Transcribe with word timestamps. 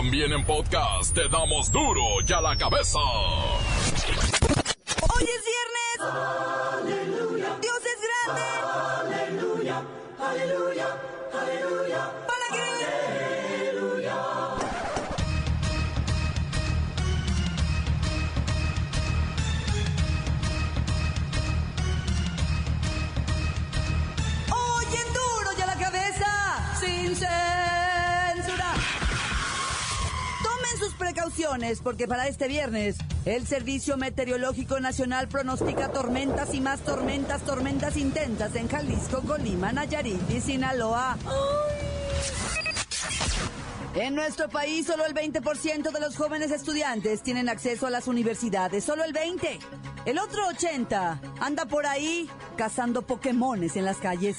También 0.00 0.32
en 0.32 0.42
podcast 0.46 1.14
te 1.14 1.28
damos 1.28 1.70
duro 1.70 2.00
y 2.26 2.32
a 2.32 2.40
la 2.40 2.56
cabeza. 2.56 2.98
Hoy 2.98 3.60
es 5.24 5.44
viernes. 5.52 5.98
Dios 7.60 7.80
es 7.84 8.00
grande. 8.08 8.40
Aleluya. 9.12 9.84
Aleluya. 10.18 10.88
Aleluya. 11.38 12.29
Precauciones 31.20 31.80
porque 31.82 32.08
para 32.08 32.28
este 32.28 32.48
viernes 32.48 32.96
el 33.26 33.46
Servicio 33.46 33.98
Meteorológico 33.98 34.80
Nacional 34.80 35.28
pronostica 35.28 35.92
tormentas 35.92 36.54
y 36.54 36.62
más 36.62 36.80
tormentas, 36.80 37.42
tormentas 37.42 37.98
intensas 37.98 38.54
en 38.56 38.68
Jalisco, 38.68 39.20
Colima, 39.22 39.70
Nayarit 39.70 40.18
y 40.30 40.40
Sinaloa. 40.40 41.18
En 43.94 44.14
nuestro 44.14 44.48
país 44.48 44.86
solo 44.86 45.04
el 45.04 45.14
20% 45.14 45.90
de 45.90 46.00
los 46.00 46.16
jóvenes 46.16 46.52
estudiantes 46.52 47.22
tienen 47.22 47.50
acceso 47.50 47.86
a 47.86 47.90
las 47.90 48.08
universidades, 48.08 48.82
solo 48.82 49.04
el 49.04 49.12
20. 49.12 49.58
El 50.06 50.18
otro 50.18 50.46
80 50.46 51.20
anda 51.40 51.66
por 51.66 51.84
ahí 51.84 52.30
cazando 52.56 53.02
Pokémones 53.02 53.76
en 53.76 53.84
las 53.84 53.98
calles. 53.98 54.38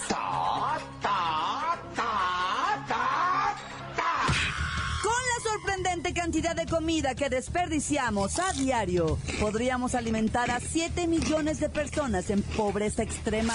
Cantidad 6.41 6.65
de 6.65 6.71
comida 6.71 7.13
que 7.13 7.29
desperdiciamos 7.29 8.39
a 8.39 8.51
diario, 8.53 9.19
podríamos 9.39 9.93
alimentar 9.93 10.49
a 10.49 10.59
7 10.59 11.05
millones 11.07 11.59
de 11.59 11.69
personas 11.69 12.31
en 12.31 12.41
pobreza 12.41 13.03
extrema. 13.03 13.53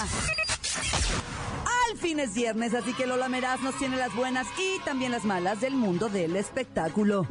Al 1.89 1.97
fin 1.97 2.21
es 2.21 2.33
viernes, 2.33 2.73
así 2.73 2.93
que 2.93 3.05
Lola 3.05 3.27
Meraz 3.27 3.59
nos 3.61 3.77
tiene 3.77 3.97
las 3.97 4.15
buenas 4.15 4.47
y 4.57 4.79
también 4.85 5.11
las 5.11 5.25
malas 5.25 5.59
del 5.59 5.75
mundo 5.75 6.07
del 6.07 6.37
espectáculo. 6.37 7.27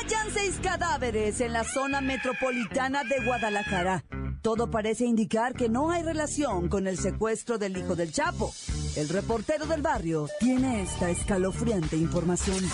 Hayan 0.00 0.32
seis 0.32 0.58
cadáveres 0.60 1.40
en 1.40 1.52
la 1.52 1.62
zona 1.62 2.00
metropolitana 2.00 3.04
de 3.04 3.24
Guadalajara. 3.24 4.04
Todo 4.42 4.68
parece 4.68 5.04
indicar 5.04 5.54
que 5.54 5.68
no 5.68 5.92
hay 5.92 6.02
relación 6.02 6.68
con 6.68 6.88
el 6.88 6.98
secuestro 6.98 7.56
del 7.56 7.76
hijo 7.76 7.94
del 7.94 8.10
Chapo. 8.10 8.52
El 8.96 9.08
reportero 9.08 9.66
del 9.66 9.82
barrio 9.82 10.26
tiene 10.40 10.82
esta 10.82 11.10
escalofriante 11.10 11.96
información. 11.96 12.64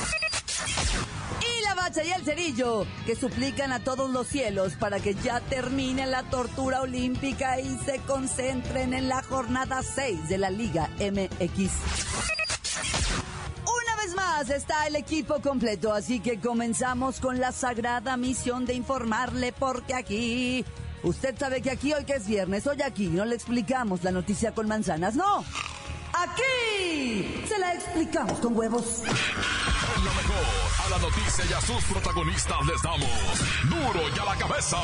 Y 1.97 2.11
el 2.11 2.25
cerillo, 2.25 2.87
que 3.07 3.15
suplican 3.15 3.71
a 3.71 3.79
todos 3.79 4.11
los 4.11 4.27
cielos 4.27 4.73
para 4.75 4.99
que 4.99 5.15
ya 5.15 5.41
termine 5.41 6.07
la 6.07 6.25
tortura 6.25 6.81
olímpica 6.81 7.61
y 7.61 7.79
se 7.79 7.99
concentren 8.01 8.93
en 8.95 9.09
la 9.09 9.23
jornada 9.23 9.81
6 9.83 10.29
de 10.29 10.39
la 10.39 10.51
Liga 10.51 10.91
MX. 10.99 11.71
Una 13.63 13.97
vez 14.03 14.15
más 14.17 14.51
está 14.51 14.89
el 14.89 14.97
equipo 14.97 15.41
completo, 15.41 15.93
así 15.93 16.19
que 16.19 16.41
comenzamos 16.41 17.21
con 17.21 17.39
la 17.39 17.53
sagrada 17.53 18.17
misión 18.17 18.67
de 18.67 18.75
informarle 18.75 19.53
porque 19.53 19.95
aquí... 19.95 20.65
Usted 21.05 21.39
sabe 21.39 21.63
que 21.63 21.71
aquí 21.71 21.93
hoy 21.93 22.05
que 22.05 22.15
es 22.15 22.27
viernes, 22.27 22.67
hoy 22.67 22.83
aquí 22.83 23.07
no 23.07 23.25
le 23.25 23.37
explicamos 23.37 24.03
la 24.03 24.11
noticia 24.11 24.53
con 24.53 24.67
manzanas, 24.67 25.15
no. 25.15 25.45
Aquí 26.13 27.45
se 27.47 27.59
la 27.59 27.75
explicamos 27.75 28.41
con 28.41 28.57
huevos. 28.57 29.03
A 30.85 30.91
la 30.91 30.99
noticia 30.99 31.45
y 31.49 31.53
a 31.53 31.61
sus 31.61 31.83
protagonistas 31.85 32.67
les 32.67 32.83
damos 32.83 33.09
duro 33.69 34.09
y 34.15 34.19
a 34.19 34.25
la 34.25 34.37
cabeza. 34.37 34.77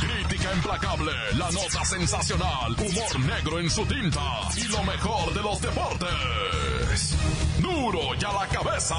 Crítica 0.00 0.52
implacable, 0.54 1.12
la 1.34 1.50
nota 1.50 1.84
sensacional, 1.84 2.72
humor 2.72 3.20
negro 3.20 3.60
en 3.60 3.70
su 3.70 3.84
tinta 3.86 4.20
y 4.56 4.64
lo 4.64 4.82
mejor 4.82 5.32
de 5.34 5.42
los 5.42 5.60
deportes. 5.60 7.16
Duro 7.60 8.14
y 8.20 8.24
a 8.24 8.32
la 8.32 8.48
cabeza. 8.48 8.96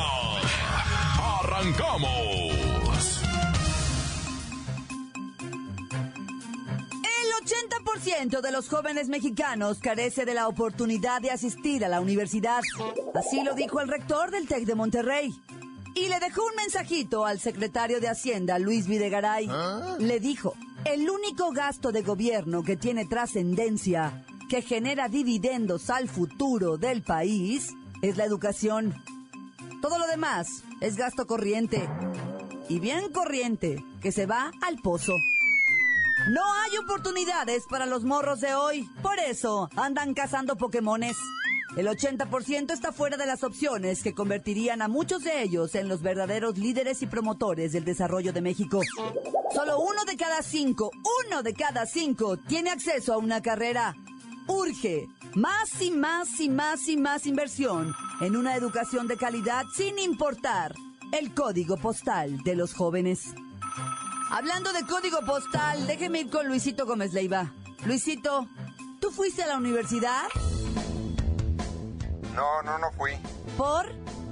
Arrancamos. 1.41 3.19
El 7.21 7.29
80% 8.29 8.41
de 8.41 8.51
los 8.51 8.69
jóvenes 8.69 9.09
mexicanos 9.09 9.79
carece 9.79 10.25
de 10.25 10.33
la 10.33 10.47
oportunidad 10.47 11.21
de 11.21 11.31
asistir 11.31 11.83
a 11.83 11.89
la 11.89 11.99
universidad. 11.99 12.61
Así 13.15 13.43
lo 13.43 13.53
dijo 13.53 13.81
el 13.81 13.87
rector 13.87 14.31
del 14.31 14.47
TEC 14.47 14.65
de 14.65 14.75
Monterrey. 14.75 15.33
Y 15.99 16.07
le 16.07 16.19
dejó 16.21 16.45
un 16.45 16.55
mensajito 16.55 17.25
al 17.25 17.39
secretario 17.41 17.99
de 17.99 18.07
Hacienda, 18.07 18.57
Luis 18.57 18.87
Videgaray. 18.87 19.49
Le 19.99 20.19
dijo, 20.21 20.55
el 20.85 21.09
único 21.09 21.51
gasto 21.51 21.91
de 21.91 22.03
gobierno 22.03 22.63
que 22.63 22.77
tiene 22.77 23.05
trascendencia, 23.05 24.23
que 24.49 24.61
genera 24.61 25.09
dividendos 25.09 25.89
al 25.89 26.07
futuro 26.07 26.77
del 26.77 27.01
país, 27.01 27.73
es 28.01 28.15
la 28.15 28.23
educación. 28.23 28.95
Todo 29.81 29.99
lo 29.99 30.07
demás 30.07 30.63
es 30.79 30.95
gasto 30.95 31.27
corriente. 31.27 31.89
Y 32.69 32.79
bien 32.79 33.11
corriente, 33.11 33.83
que 34.01 34.13
se 34.13 34.25
va 34.25 34.51
al 34.61 34.77
pozo. 34.77 35.17
No 36.29 36.41
hay 36.53 36.77
oportunidades 36.77 37.63
para 37.69 37.85
los 37.85 38.05
morros 38.05 38.39
de 38.39 38.55
hoy. 38.55 38.89
Por 39.01 39.19
eso 39.19 39.69
andan 39.75 40.13
cazando 40.13 40.55
Pokémones. 40.55 41.17
El 41.77 41.87
80% 41.87 42.73
está 42.73 42.91
fuera 42.91 43.15
de 43.15 43.27
las 43.27 43.43
opciones 43.43 44.01
que 44.01 44.13
convertirían 44.13 44.81
a 44.81 44.87
muchos 44.87 45.23
de 45.23 45.43
ellos 45.43 45.75
en 45.75 45.87
los 45.87 46.01
verdaderos 46.01 46.57
líderes 46.57 47.01
y 47.03 47.07
promotores 47.07 47.71
del 47.71 47.85
desarrollo 47.85 48.33
de 48.33 48.41
México. 48.41 48.81
Solo 49.53 49.79
uno 49.79 50.03
de 50.05 50.17
cada 50.17 50.41
cinco, 50.41 50.91
uno 51.27 51.43
de 51.43 51.53
cada 51.53 51.85
cinco 51.85 52.37
tiene 52.37 52.71
acceso 52.71 53.13
a 53.13 53.17
una 53.17 53.41
carrera. 53.41 53.95
Urge 54.47 55.07
más 55.35 55.81
y 55.81 55.91
más 55.91 56.39
y 56.39 56.49
más 56.49 56.87
y 56.87 56.97
más 56.97 57.27
inversión 57.27 57.93
en 58.21 58.35
una 58.35 58.55
educación 58.55 59.07
de 59.07 59.17
calidad 59.17 59.63
sin 59.73 59.99
importar 59.99 60.73
el 61.11 61.33
código 61.33 61.77
postal 61.77 62.41
de 62.43 62.55
los 62.55 62.73
jóvenes. 62.73 63.35
Hablando 64.31 64.73
de 64.73 64.85
código 64.85 65.21
postal, 65.21 65.85
déjeme 65.87 66.21
ir 66.21 66.29
con 66.29 66.47
Luisito 66.47 66.85
Gómez 66.85 67.13
Leiva. 67.13 67.53
Luisito, 67.85 68.47
¿tú 68.99 69.11
fuiste 69.11 69.43
a 69.43 69.47
la 69.47 69.57
universidad? 69.57 70.23
No, 72.39 72.61
no, 72.63 72.77
no 72.77 72.89
fui. 72.93 73.11
¿Por? 73.57 73.85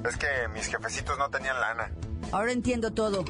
Es 0.08 0.16
que 0.16 0.28
mis 0.54 0.68
jefecitos 0.68 1.18
no 1.18 1.30
tenían 1.30 1.60
lana. 1.60 1.92
Ahora 2.32 2.54
entiendo 2.54 2.94
todo. 2.94 3.26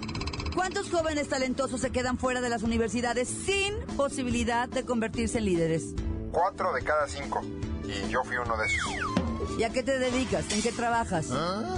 ¿Cuántos 0.53 0.91
jóvenes 0.91 1.29
talentosos 1.29 1.81
se 1.81 1.89
quedan 1.89 2.19
fuera 2.19 2.41
de 2.41 2.49
las 2.49 2.61
universidades 2.61 3.27
sin 3.27 3.75
posibilidad 3.97 4.69
de 4.69 4.85
convertirse 4.85 5.39
en 5.39 5.45
líderes? 5.45 5.95
Cuatro 6.31 6.73
de 6.73 6.83
cada 6.83 7.07
cinco. 7.07 7.41
Y 7.85 8.07
yo 8.09 8.23
fui 8.23 8.37
uno 8.37 8.55
de 8.55 8.67
esos. 8.67 9.57
¿Y 9.57 9.63
a 9.63 9.71
qué 9.71 9.81
te 9.81 9.97
dedicas? 9.97 10.45
¿En 10.51 10.61
qué 10.61 10.71
trabajas? 10.71 11.25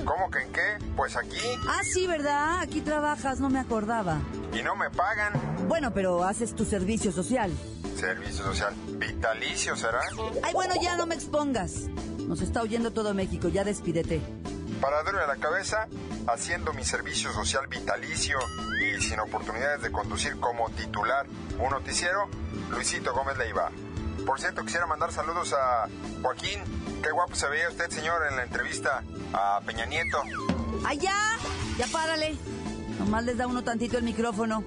¿Cómo 0.04 0.30
que 0.30 0.40
en 0.40 0.52
qué? 0.52 0.78
Pues 0.98 1.16
aquí. 1.16 1.40
Ah, 1.70 1.80
sí, 1.84 2.06
¿verdad? 2.06 2.60
Aquí 2.60 2.82
trabajas, 2.82 3.40
no 3.40 3.50
me 3.50 3.60
acordaba. 3.60 4.18
Y 4.54 4.62
no 4.62 4.76
me 4.76 4.90
pagan. 4.90 5.32
Bueno, 5.70 5.94
pero 5.94 6.26
haces 6.26 6.54
tu 6.54 6.66
servicio 6.66 7.14
social. 7.14 7.50
Servicio 7.96 8.44
social. 8.44 8.74
Vitalicio 8.98 9.78
será. 9.78 10.02
Ay, 10.44 10.54
bueno, 10.54 10.74
ya 10.82 10.98
no 10.98 11.06
me 11.06 11.16
expongas. 11.16 11.86
Nos 12.30 12.42
está 12.42 12.62
oyendo 12.62 12.92
todo 12.92 13.16
México, 13.16 13.50
ya 13.50 13.64
despídete. 13.64 14.22
Para 14.80 15.02
darle 15.02 15.22
a 15.22 15.26
la 15.26 15.38
cabeza, 15.38 15.88
haciendo 16.28 16.74
mi 16.74 16.86
servicio 16.86 17.34
social 17.34 17.66
vitalicio 17.66 18.38
y 18.80 19.02
sin 19.02 19.20
oportunidades 19.20 19.82
de 19.82 19.92
conducir 19.92 20.40
como 20.40 20.70
titular 20.70 21.26
un 21.58 21.72
noticiero, 21.72 22.30
Luisito 22.70 23.16
Gómez 23.16 23.36
Leiva. 23.40 23.72
Por 24.28 24.40
cierto, 24.40 24.64
quisiera 24.64 24.86
mandar 24.86 25.12
saludos 25.12 25.54
a 25.54 25.90
Joaquín. 26.22 26.60
Qué 27.02 27.10
guapo 27.10 27.34
se 27.34 27.48
veía 27.48 27.68
usted, 27.68 27.90
señor, 27.90 28.22
en 28.30 28.36
la 28.36 28.44
entrevista 28.44 29.04
a 29.34 29.60
Peña 29.66 29.88
Nieto. 29.88 30.22
¡Ay, 30.86 31.00
ya! 31.00 31.36
Ya 31.80 31.88
párale. 31.88 32.36
Nomás 33.00 33.26
les 33.26 33.38
da 33.38 33.48
uno 33.48 33.64
tantito 33.64 33.98
el 33.98 34.04
micrófono 34.04 34.64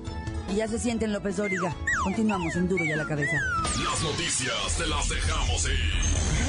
y 0.48 0.56
ya 0.56 0.66
se 0.66 0.80
sienten 0.80 1.12
López 1.12 1.36
Dóriga. 1.36 1.76
Continuamos 2.02 2.56
en 2.56 2.68
Duro 2.68 2.84
y 2.84 2.90
a 2.90 2.96
la 2.96 3.06
cabeza. 3.06 3.36
Las 3.84 4.02
noticias 4.02 4.76
te 4.76 4.86
las 4.88 5.08
dejamos 5.08 5.64
ir. 5.66 6.41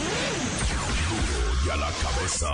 A 1.72 1.76
la 1.78 1.88
cabeza. 1.88 2.50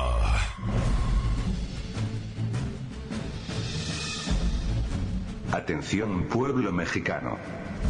Atención 5.52 6.26
pueblo 6.30 6.72
mexicano. 6.72 7.38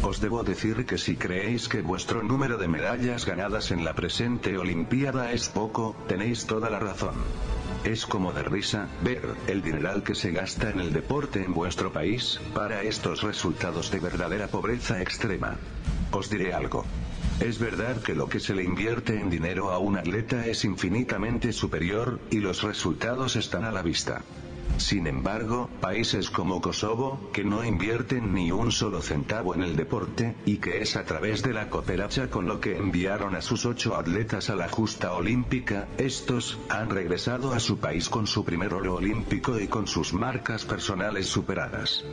Os 0.02 0.20
debo 0.20 0.42
decir 0.42 0.86
que 0.86 0.96
si 0.96 1.16
creéis 1.16 1.68
que 1.68 1.82
vuestro 1.82 2.22
número 2.22 2.56
de 2.56 2.68
medallas 2.68 3.26
ganadas 3.26 3.70
en 3.70 3.84
la 3.84 3.92
presente 3.92 4.56
Olimpiada 4.56 5.30
es 5.32 5.50
poco, 5.50 5.94
tenéis 6.08 6.46
toda 6.46 6.70
la 6.70 6.78
razón. 6.78 7.14
Es 7.84 8.06
como 8.06 8.32
de 8.32 8.42
risa, 8.42 8.88
ver, 9.02 9.22
el 9.46 9.60
dineral 9.60 10.02
que 10.02 10.14
se 10.14 10.32
gasta 10.32 10.70
en 10.70 10.80
el 10.80 10.92
deporte 10.92 11.44
en 11.44 11.52
vuestro 11.52 11.92
país, 11.92 12.40
para 12.54 12.82
estos 12.82 13.22
resultados 13.22 13.90
de 13.90 14.00
verdadera 14.00 14.48
pobreza 14.48 15.02
extrema. 15.02 15.58
Os 16.12 16.30
diré 16.30 16.54
algo. 16.54 16.86
Es 17.40 17.58
verdad 17.58 18.02
que 18.02 18.14
lo 18.14 18.28
que 18.28 18.38
se 18.38 18.54
le 18.54 18.62
invierte 18.62 19.18
en 19.18 19.30
dinero 19.30 19.70
a 19.70 19.78
un 19.78 19.96
atleta 19.96 20.46
es 20.46 20.64
infinitamente 20.64 21.52
superior, 21.52 22.20
y 22.30 22.40
los 22.40 22.62
resultados 22.62 23.34
están 23.36 23.64
a 23.64 23.72
la 23.72 23.82
vista. 23.82 24.22
Sin 24.78 25.06
embargo, 25.06 25.68
países 25.80 26.30
como 26.30 26.60
Kosovo, 26.60 27.30
que 27.32 27.44
no 27.44 27.64
invierten 27.64 28.32
ni 28.34 28.50
un 28.50 28.72
solo 28.72 29.02
centavo 29.02 29.54
en 29.54 29.62
el 29.62 29.76
deporte, 29.76 30.34
y 30.46 30.56
que 30.56 30.80
es 30.82 30.96
a 30.96 31.04
través 31.04 31.42
de 31.42 31.52
la 31.52 31.68
cooperacha 31.68 32.30
con 32.30 32.46
lo 32.46 32.60
que 32.60 32.76
enviaron 32.76 33.34
a 33.34 33.42
sus 33.42 33.66
ocho 33.66 33.96
atletas 33.96 34.50
a 34.50 34.56
la 34.56 34.68
justa 34.68 35.12
olímpica, 35.12 35.88
estos, 35.98 36.58
han 36.68 36.90
regresado 36.90 37.52
a 37.52 37.60
su 37.60 37.78
país 37.78 38.08
con 38.08 38.26
su 38.26 38.44
primer 38.44 38.74
oro 38.74 38.96
olímpico 38.96 39.58
y 39.58 39.68
con 39.68 39.86
sus 39.86 40.12
marcas 40.12 40.64
personales 40.64 41.26
superadas. 41.26 42.04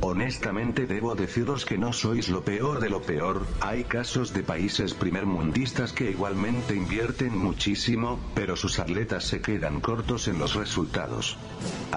Honestamente 0.00 0.86
debo 0.86 1.14
deciros 1.14 1.64
que 1.64 1.78
no 1.78 1.92
sois 1.92 2.28
lo 2.28 2.42
peor 2.42 2.80
de 2.80 2.90
lo 2.90 3.02
peor, 3.02 3.46
hay 3.60 3.84
casos 3.84 4.32
de 4.32 4.42
países 4.42 4.94
primermundistas 4.94 5.92
que 5.92 6.10
igualmente 6.10 6.74
invierten 6.74 7.36
muchísimo, 7.36 8.18
pero 8.34 8.56
sus 8.56 8.78
atletas 8.78 9.24
se 9.24 9.40
quedan 9.40 9.80
cortos 9.80 10.28
en 10.28 10.38
los 10.38 10.54
resultados 10.54 11.36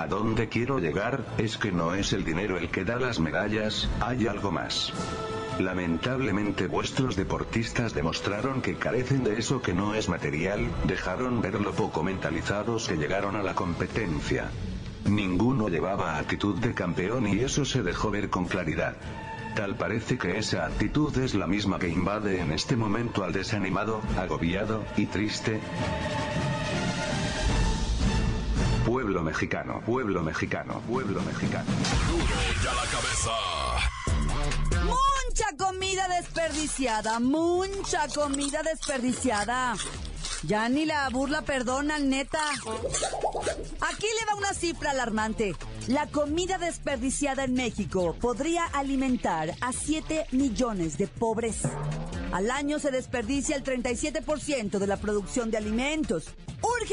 dónde 0.07 0.50
quiero 0.50 0.80
llegar, 0.80 1.24
es 1.38 1.57
que 1.57 1.71
no 1.71 1.94
es 1.94 2.13
el 2.13 2.24
dinero 2.24 2.57
el 2.57 2.69
que 2.69 2.83
da 2.83 2.98
las 2.98 3.19
medallas, 3.19 3.89
hay 4.00 4.27
algo 4.27 4.51
más. 4.51 4.92
Lamentablemente 5.59 6.68
vuestros 6.68 7.15
deportistas 7.15 7.94
demostraron 7.94 8.62
que 8.62 8.75
carecen 8.75 9.24
de 9.24 9.39
eso 9.39 9.62
que 9.62 9.74
no 9.74 9.95
es 9.95 10.07
material, 10.07 10.68
dejaron 10.86 11.42
ver 11.42 11.59
lo 11.59 11.71
poco 11.71 12.04
mentalizados 12.04 12.88
que 12.88 12.98
llegaron 12.98 13.36
a 13.36 13.44
la 13.44 13.56
competencia. 13.56 14.51
Ninguno 15.06 15.68
llevaba 15.69 16.18
actitud 16.18 16.56
de 16.60 16.74
campeón 16.74 17.27
y 17.27 17.39
eso 17.39 17.65
se 17.65 17.81
dejó 17.81 18.12
ver 18.12 18.30
con 18.30 18.45
claridad. 18.45 18.98
Tal 19.56 19.75
parece 19.75 20.19
que 20.19 20.38
esa 20.38 20.68
actitud 20.68 21.18
es 21.18 21.33
la 21.33 21.48
misma 21.48 21.80
que 21.80 21.89
invade 21.89 22.39
en 22.39 22.51
este 22.51 22.75
momento 22.75 23.24
al 23.24 23.33
desanimado, 23.33 24.01
agobiado 24.15 24.83
y 24.95 25.07
triste. 25.07 25.60
Pueblo 28.88 29.22
mexicano, 29.22 29.81
pueblo 29.86 30.24
mexicano, 30.24 30.81
pueblo 30.88 31.22
mexicano. 31.24 31.69
Duro 32.07 32.24
ya 32.63 32.74
la 32.74 32.86
cabeza. 32.86 33.31
Mucha 34.86 35.57
comida 35.57 36.07
desperdiciada, 36.07 37.19
mucha 37.19 38.07
comida 38.07 38.63
desperdiciada. 38.63 39.75
Ya 40.44 40.69
ni 40.69 40.86
la 40.86 41.10
burla 41.10 41.42
perdonan, 41.42 42.10
neta. 42.10 42.39
Aquí 43.81 44.07
le 44.07 44.25
va 44.25 44.36
una 44.38 44.54
cifra 44.54 44.92
alarmante. 44.92 45.54
La 45.88 46.07
comida 46.07 46.57
desperdiciada 46.57 47.44
en 47.44 47.56
México 47.56 48.16
podría 48.22 48.63
alimentar 48.68 49.54
a 49.60 49.74
7 49.74 50.28
millones 50.31 50.98
de 50.98 51.07
pobres. 51.07 51.63
Al 52.31 52.50
año 52.51 52.80
se 52.80 52.92
desperdicia 52.92 53.57
el 53.57 53.66
37% 53.66 54.80
de 54.80 54.88
la 54.88 54.95
producción 54.95 55.51
de 55.51 55.57
alimentos. 55.57 56.34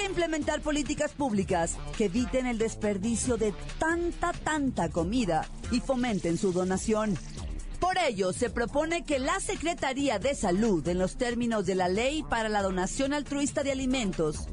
Implementar 0.02 0.60
políticas 0.60 1.12
públicas 1.12 1.76
que 1.98 2.04
eviten 2.04 2.46
el 2.46 2.56
desperdicio 2.56 3.36
de 3.36 3.52
tanta, 3.78 4.32
tanta 4.32 4.88
comida 4.88 5.44
y 5.72 5.80
fomenten 5.80 6.38
su 6.38 6.52
donación. 6.52 7.18
Por 7.80 7.98
ello, 7.98 8.32
se 8.32 8.48
propone 8.48 9.04
que 9.04 9.18
la 9.18 9.40
Secretaría 9.40 10.20
de 10.20 10.36
Salud, 10.36 10.86
en 10.86 10.98
los 10.98 11.16
términos 11.16 11.66
de 11.66 11.74
la 11.74 11.88
Ley 11.88 12.22
para 12.22 12.48
la 12.48 12.62
Donación 12.62 13.12
Altruista 13.12 13.64
de 13.64 13.72
Alimentos 13.72 14.46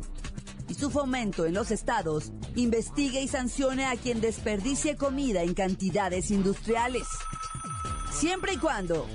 y 0.67 0.73
su 0.73 0.89
fomento 0.89 1.45
en 1.45 1.53
los 1.53 1.69
estados, 1.69 2.31
investigue 2.55 3.21
y 3.21 3.27
sancione 3.27 3.85
a 3.85 3.95
quien 3.97 4.19
desperdicie 4.19 4.95
comida 4.95 5.43
en 5.43 5.53
cantidades 5.53 6.31
industriales. 6.31 7.07
Siempre 8.11 8.53
y 8.53 8.57
cuando 8.57 9.07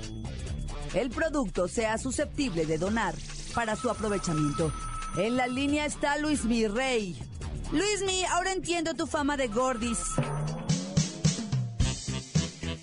el 0.93 1.09
producto 1.09 1.67
sea 1.67 1.97
susceptible 1.97 2.65
de 2.65 2.77
donar 2.77 3.15
para 3.53 3.75
su 3.75 3.89
aprovechamiento. 3.89 4.71
En 5.15 5.37
la 5.37 5.47
línea 5.47 5.85
está 5.85 6.17
Luis 6.17 6.45
Mi 6.45 6.67
Rey. 6.67 7.19
Luis 7.71 8.01
Mi, 8.05 8.23
ahora 8.25 8.51
entiendo 8.51 8.93
tu 8.93 9.07
fama 9.07 9.35
de 9.37 9.47
gordis. 9.47 9.99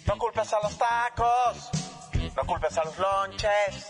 No 0.06 0.18
culpes 0.18 0.52
a 0.52 0.60
los 0.62 0.76
tacos, 0.76 1.70
no 2.36 2.42
culpes 2.44 2.76
a 2.78 2.84
los 2.84 2.98
lonches, 2.98 3.88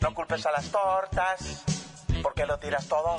no 0.00 0.14
culpes 0.14 0.46
a 0.46 0.52
las 0.52 0.70
tortas. 0.70 1.64
¿Por 2.22 2.34
qué 2.34 2.46
lo 2.46 2.58
tiras 2.58 2.86
todo? 2.88 3.16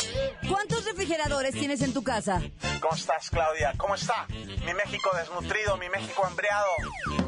¿Cuántos 0.50 0.86
refrigeradores 0.86 1.54
tienes 1.54 1.81
en 1.81 1.94
tu 1.94 2.04
casa? 2.04 2.42
¿Cómo 2.81 2.95
estás, 2.95 3.30
Claudia? 3.30 3.74
¿Cómo 3.77 3.95
está? 3.95 4.25
Mi 4.30 4.74
México 4.74 5.12
desnutrido, 5.15 5.77
mi 5.77 5.88
México 5.89 6.25
hambriado. 6.25 6.68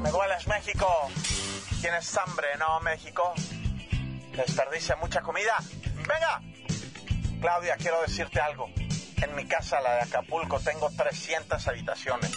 Me 0.01 0.11
dueles, 0.11 0.47
México. 0.47 0.87
¿Tienes 1.81 2.17
hambre, 2.17 2.47
no, 2.57 2.79
México? 2.81 3.33
¿Desperdicia 4.35 4.95
mucha 4.97 5.21
comida? 5.21 5.55
¡Venga! 5.95 6.41
Claudia, 7.39 7.75
quiero 7.77 8.01
decirte 8.01 8.39
algo. 8.39 8.69
En 9.21 9.35
mi 9.35 9.45
casa, 9.45 9.79
la 9.81 9.95
de 9.95 10.01
Acapulco, 10.01 10.59
tengo 10.59 10.89
300 10.89 11.67
habitaciones. 11.67 12.31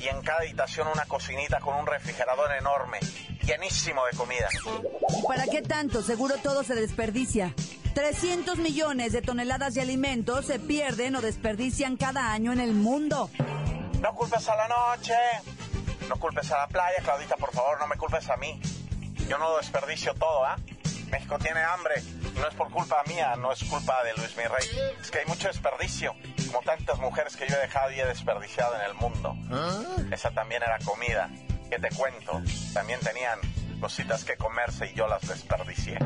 Y 0.00 0.08
en 0.08 0.22
cada 0.22 0.40
habitación 0.40 0.88
una 0.88 1.04
cocinita 1.06 1.60
con 1.60 1.76
un 1.76 1.86
refrigerador 1.86 2.52
enorme, 2.52 2.98
llenísimo 3.42 4.04
de 4.06 4.16
comida. 4.16 4.48
¿Para 5.26 5.44
qué 5.46 5.62
tanto? 5.62 6.02
Seguro 6.02 6.36
todo 6.38 6.62
se 6.62 6.74
desperdicia. 6.74 7.54
300 7.94 8.58
millones 8.58 9.12
de 9.12 9.20
toneladas 9.20 9.74
de 9.74 9.82
alimentos 9.82 10.46
se 10.46 10.58
pierden 10.58 11.16
o 11.16 11.20
desperdician 11.20 11.96
cada 11.96 12.32
año 12.32 12.52
en 12.52 12.60
el 12.60 12.72
mundo. 12.72 13.30
No 14.00 14.14
culpes 14.14 14.48
a 14.48 14.56
la 14.56 14.68
noche, 14.68 15.14
no 16.08 16.16
culpes 16.16 16.50
a 16.52 16.58
la 16.58 16.68
playa, 16.68 16.96
Claudita, 17.02 17.36
por 17.36 17.52
favor, 17.52 17.78
no 17.80 17.86
me 17.86 17.96
culpes 17.96 18.30
a 18.30 18.36
mí. 18.36 18.60
Yo 19.28 19.38
no 19.38 19.56
desperdicio 19.56 20.14
todo, 20.14 20.44
¿ah? 20.44 20.56
México 21.10 21.38
tiene 21.38 21.60
hambre 21.62 22.02
y 22.19 22.19
no 22.40 22.48
es 22.48 22.54
por 22.54 22.70
culpa 22.70 23.02
mía, 23.06 23.36
no 23.36 23.52
es 23.52 23.62
culpa 23.64 24.02
de 24.02 24.14
Luis 24.14 24.36
Mirrey. 24.36 24.66
Es 25.00 25.10
que 25.10 25.18
hay 25.18 25.26
mucho 25.26 25.48
desperdicio, 25.48 26.14
como 26.46 26.62
tantas 26.62 26.98
mujeres 26.98 27.36
que 27.36 27.46
yo 27.46 27.54
he 27.54 27.60
dejado 27.60 27.92
y 27.92 28.00
he 28.00 28.06
desperdiciado 28.06 28.74
en 28.76 28.82
el 28.82 28.94
mundo. 28.94 29.36
Esa 30.10 30.30
también 30.30 30.62
era 30.62 30.78
comida. 30.84 31.30
¿Qué 31.70 31.78
te 31.78 31.88
cuento? 31.90 32.42
También 32.72 32.98
tenían 33.00 33.38
cositas 33.80 34.24
que 34.24 34.36
comerse 34.36 34.90
y 34.90 34.94
yo 34.94 35.06
las 35.06 35.26
desperdicié. 35.26 35.98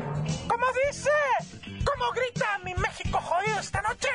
¿Cómo 0.47 0.65
dice? 0.87 1.09
¿Cómo 1.83 2.11
grita 2.11 2.59
mi 2.63 2.73
México 2.75 3.19
jodido 3.19 3.59
esta 3.59 3.81
noche? 3.81 4.09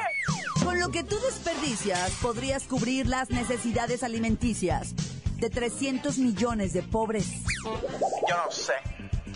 Con 0.64 0.78
lo 0.78 0.90
que 0.90 1.02
tú 1.02 1.18
desperdicias, 1.20 2.10
podrías 2.22 2.64
cubrir 2.64 3.06
las 3.06 3.30
necesidades 3.30 4.02
alimenticias 4.02 4.94
de 5.36 5.48
300 5.48 6.18
millones 6.18 6.72
de 6.72 6.82
pobres. 6.82 7.26
Yo 7.64 8.36
no 8.36 8.50
sé, 8.50 8.74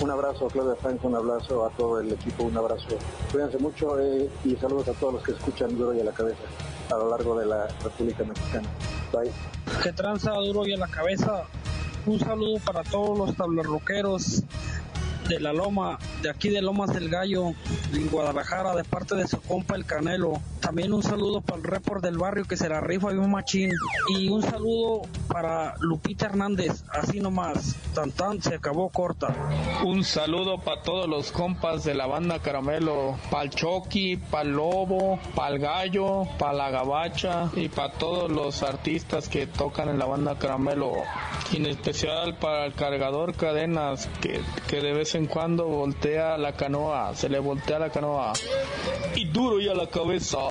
Un 0.00 0.10
abrazo 0.10 0.48
Claudia 0.48 0.74
Franco, 0.76 1.08
un 1.08 1.14
abrazo 1.14 1.64
a 1.64 1.70
todo 1.70 2.00
el 2.00 2.12
equipo, 2.12 2.44
un 2.44 2.56
abrazo. 2.56 2.88
Cuídense 3.30 3.58
mucho 3.58 3.98
eh, 4.00 4.28
y 4.44 4.56
saludos 4.56 4.88
a 4.88 4.92
todos 4.92 5.14
los 5.14 5.22
que 5.22 5.32
escuchan 5.32 5.76
Duro 5.76 5.94
y 5.94 6.00
a 6.00 6.04
la 6.04 6.12
Cabeza 6.12 6.42
a 6.90 6.96
lo 6.96 7.10
largo 7.10 7.38
de 7.38 7.46
la 7.46 7.68
República 7.82 8.24
Mexicana. 8.24 8.68
Bye. 9.12 9.30
Que 9.82 9.92
tranza 9.92 10.32
Duro 10.32 10.66
y 10.66 10.72
a 10.72 10.76
la 10.76 10.88
Cabeza. 10.88 11.44
Un 12.06 12.18
saludo 12.18 12.58
para 12.64 12.82
todos 12.82 13.16
los 13.16 13.36
tablerroqueros 13.36 14.42
de 15.28 15.40
la 15.40 15.52
Loma, 15.52 15.98
de 16.22 16.28
aquí 16.28 16.50
de 16.50 16.60
Lomas 16.60 16.92
del 16.92 17.08
Gallo, 17.08 17.54
en 17.92 18.08
Guadalajara, 18.10 18.74
de 18.74 18.84
parte 18.84 19.14
de 19.14 19.26
su 19.26 19.40
compa 19.40 19.74
el 19.76 19.86
Canelo. 19.86 20.34
También 20.64 20.94
un 20.94 21.02
saludo 21.02 21.42
para 21.42 21.58
el 21.58 21.64
report 21.64 22.02
del 22.02 22.16
barrio 22.16 22.46
que 22.46 22.56
se 22.56 22.70
la 22.70 22.80
rifa 22.80 23.08
un 23.08 23.30
machín. 23.30 23.70
Y 24.18 24.30
un 24.30 24.42
saludo 24.42 25.02
para 25.28 25.74
Lupita 25.80 26.24
Hernández, 26.24 26.84
así 26.88 27.20
nomás. 27.20 27.76
Tan 27.94 28.10
tan 28.12 28.40
se 28.40 28.54
acabó 28.54 28.88
corta. 28.88 29.34
Un 29.84 30.02
saludo 30.04 30.56
para 30.56 30.80
todos 30.80 31.06
los 31.06 31.32
compas 31.32 31.84
de 31.84 31.92
la 31.92 32.06
banda 32.06 32.38
Caramelo, 32.38 33.18
para 33.30 33.44
el 33.44 33.50
Chucky, 33.50 34.16
para 34.16 34.44
el 34.44 34.52
Lobo, 34.52 35.18
para 35.34 35.54
el 35.54 35.60
Gallo, 35.60 36.22
para 36.38 36.54
la 36.54 36.70
Gabacha 36.70 37.50
y 37.54 37.68
para 37.68 37.92
todos 37.92 38.30
los 38.30 38.62
artistas 38.62 39.28
que 39.28 39.46
tocan 39.46 39.90
en 39.90 39.98
la 39.98 40.06
banda 40.06 40.38
Caramelo. 40.38 40.92
En 41.52 41.66
especial 41.66 42.38
para 42.38 42.64
el 42.64 42.72
cargador 42.72 43.36
Cadenas, 43.36 44.08
que, 44.22 44.40
que 44.66 44.80
de 44.80 44.94
vez 44.94 45.14
en 45.14 45.26
cuando 45.26 45.66
voltea 45.66 46.38
la 46.38 46.56
canoa, 46.56 47.14
se 47.14 47.28
le 47.28 47.38
voltea 47.38 47.78
la 47.78 47.90
canoa. 47.90 48.32
Y 49.14 49.26
duro 49.26 49.60
y 49.60 49.68
a 49.68 49.74
la 49.74 49.88
cabeza. 49.88 50.38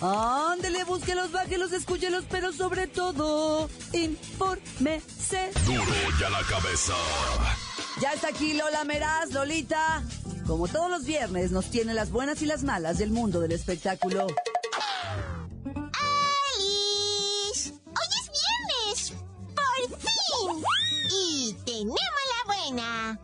Ándele, 0.00 0.84
búsquelos, 0.84 1.32
bájelos, 1.32 1.72
escúchelos, 1.72 2.24
pero 2.30 2.52
sobre 2.52 2.86
todo, 2.86 3.68
infórmese. 3.92 5.50
Duro 5.66 5.82
y 6.20 6.22
a 6.22 6.30
la 6.30 6.42
cabeza. 6.44 6.94
Ya 8.00 8.12
está 8.12 8.28
aquí 8.28 8.52
Lola 8.52 8.84
Meraz, 8.84 9.32
Lolita. 9.32 10.04
Como 10.46 10.68
todos 10.68 10.88
los 10.88 11.04
viernes, 11.04 11.50
nos 11.50 11.68
tiene 11.70 11.94
las 11.94 12.10
buenas 12.10 12.40
y 12.42 12.46
las 12.46 12.62
malas 12.62 12.98
del 12.98 13.10
mundo 13.10 13.40
del 13.40 13.50
espectáculo. 13.52 14.28
¡Alice! 16.54 17.72
¡Hoy 17.86 18.08
es 18.22 18.30
viernes! 18.30 19.14
¡Por 19.56 19.98
fin! 19.98 20.64
Y 21.10 21.54
tenemos 21.64 21.98
la 21.98 22.44
buena. 22.54 23.20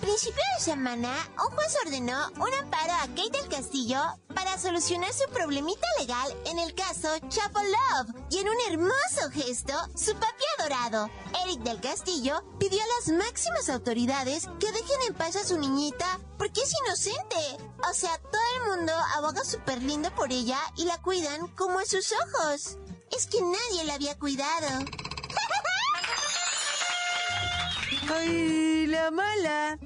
Principio 0.00 0.42
de 0.56 0.64
semana, 0.64 1.12
un 1.44 1.56
juez 1.56 1.76
ordenó 1.84 2.28
un 2.36 2.54
amparo 2.54 2.92
a 2.92 3.08
Kate 3.08 3.30
del 3.32 3.48
Castillo 3.48 4.00
para 4.34 4.56
solucionar 4.56 5.12
su 5.12 5.28
problemita 5.32 5.86
legal 5.98 6.32
en 6.46 6.58
el 6.60 6.74
caso 6.74 7.08
Chapo 7.28 7.60
Love. 7.60 8.14
Y 8.30 8.38
en 8.38 8.48
un 8.48 8.56
hermoso 8.70 9.30
gesto, 9.32 9.74
su 9.96 10.14
papi 10.14 10.44
adorado, 10.58 11.10
Eric 11.44 11.60
del 11.62 11.80
Castillo, 11.80 12.44
pidió 12.58 12.80
a 12.80 12.86
las 12.98 13.08
máximas 13.18 13.68
autoridades 13.68 14.48
que 14.60 14.70
dejen 14.70 15.02
en 15.08 15.14
paz 15.14 15.34
a 15.36 15.44
su 15.44 15.58
niñita 15.58 16.20
porque 16.38 16.62
es 16.62 16.72
inocente. 16.86 17.64
O 17.90 17.92
sea, 17.92 18.16
todo 18.18 18.40
el 18.56 18.76
mundo 18.76 18.92
aboga 19.16 19.44
súper 19.44 19.82
lindo 19.82 20.14
por 20.14 20.30
ella 20.30 20.60
y 20.76 20.84
la 20.84 21.02
cuidan 21.02 21.48
como 21.48 21.80
a 21.80 21.84
sus 21.84 22.12
ojos. 22.12 22.78
Es 23.10 23.26
que 23.26 23.40
nadie 23.40 23.84
la 23.84 23.94
había 23.94 24.16
cuidado. 24.18 24.68
¡Ay, 28.10 28.77
la 28.88 29.10
mala! 29.10 29.78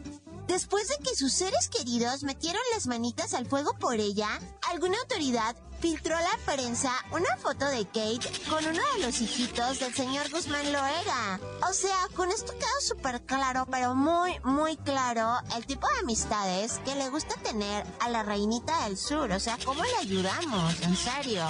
Después 0.47 0.88
de 0.88 0.97
que 0.99 1.14
sus 1.14 1.32
seres 1.32 1.68
queridos 1.68 2.25
metieron 2.25 2.62
las 2.75 2.87
manitas 2.87 3.35
al 3.35 3.47
fuego 3.47 3.75
por 3.78 3.94
ella, 3.94 4.28
alguna 4.71 4.99
autoridad 4.99 5.56
filtró 5.80 6.16
a 6.16 6.21
la 6.21 6.38
prensa 6.44 6.92
una 7.11 7.37
foto 7.37 7.66
de 7.66 7.85
Kate 7.87 8.30
con 8.49 8.64
uno 8.64 8.80
de 8.94 9.04
los 9.04 9.21
hijitos 9.21 9.80
del 9.80 9.94
señor 9.94 10.30
Guzmán 10.30 10.73
Loera. 10.73 11.40
O 11.68 11.73
sea, 11.73 12.06
con 12.14 12.30
esto 12.30 12.52
quedó 12.52 12.80
súper 12.80 13.23
claro, 13.23 13.66
pero 13.71 13.94
muy, 13.94 14.38
muy 14.44 14.76
claro, 14.76 15.38
el 15.56 15.66
tipo 15.66 15.88
de 15.88 16.00
amistades 16.00 16.80
que 16.85 16.94
le 16.94 17.09
gusta 17.09 17.35
tener 17.42 17.85
a 18.00 18.09
la 18.09 18.23
reinita 18.23 18.85
del 18.85 18.97
sur. 18.97 19.30
O 19.32 19.40
sea, 19.40 19.59
¿cómo 19.64 19.82
le 19.82 19.97
ayudamos? 19.97 20.80
En 20.82 20.97
serio. 20.97 21.44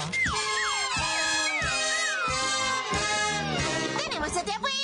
¡Tenemos 3.99 4.33
buena! 4.61 4.82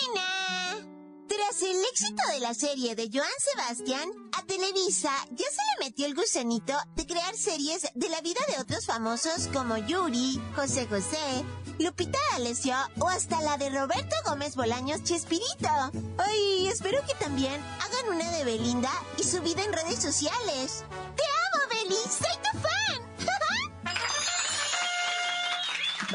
Tras 1.49 1.63
el 1.63 1.83
éxito 1.93 2.23
de 2.31 2.41
la 2.41 2.53
serie 2.53 2.95
de 2.95 3.09
Joan 3.11 3.29
Sebastián, 3.39 4.11
a 4.33 4.43
Televisa 4.43 5.11
ya 5.31 5.47
se 5.47 5.63
le 5.81 5.87
metió 5.87 6.05
el 6.05 6.15
gusanito 6.15 6.75
de 6.95 7.07
crear 7.07 7.35
series 7.37 7.89
de 7.95 8.09
la 8.11 8.21
vida 8.21 8.41
de 8.49 8.61
otros 8.61 8.85
famosos 8.85 9.49
como 9.53 9.79
Yuri, 9.79 10.39
José 10.55 10.87
José, 10.87 11.45
Lupita 11.79 12.19
D'Alessio 12.33 12.77
o 12.99 13.09
hasta 13.09 13.41
la 13.41 13.57
de 13.57 13.71
Roberto 13.71 14.17
Gómez 14.27 14.57
Bolaños 14.57 15.03
Chespirito. 15.05 15.71
Ay, 16.19 16.69
espero 16.69 17.01
que 17.07 17.15
también 17.15 17.63
hagan 17.81 18.15
una 18.15 18.31
de 18.31 18.45
Belinda 18.45 18.93
y 19.17 19.23
su 19.23 19.41
vida 19.41 19.65
en 19.65 19.73
redes 19.73 20.03
sociales. 20.03 20.85
¡Te 21.17 21.23
amo, 21.23 21.69
Beli! 21.71 21.95
¡Soy 21.95 22.37
tu 22.43 22.59
fan! 22.59 22.78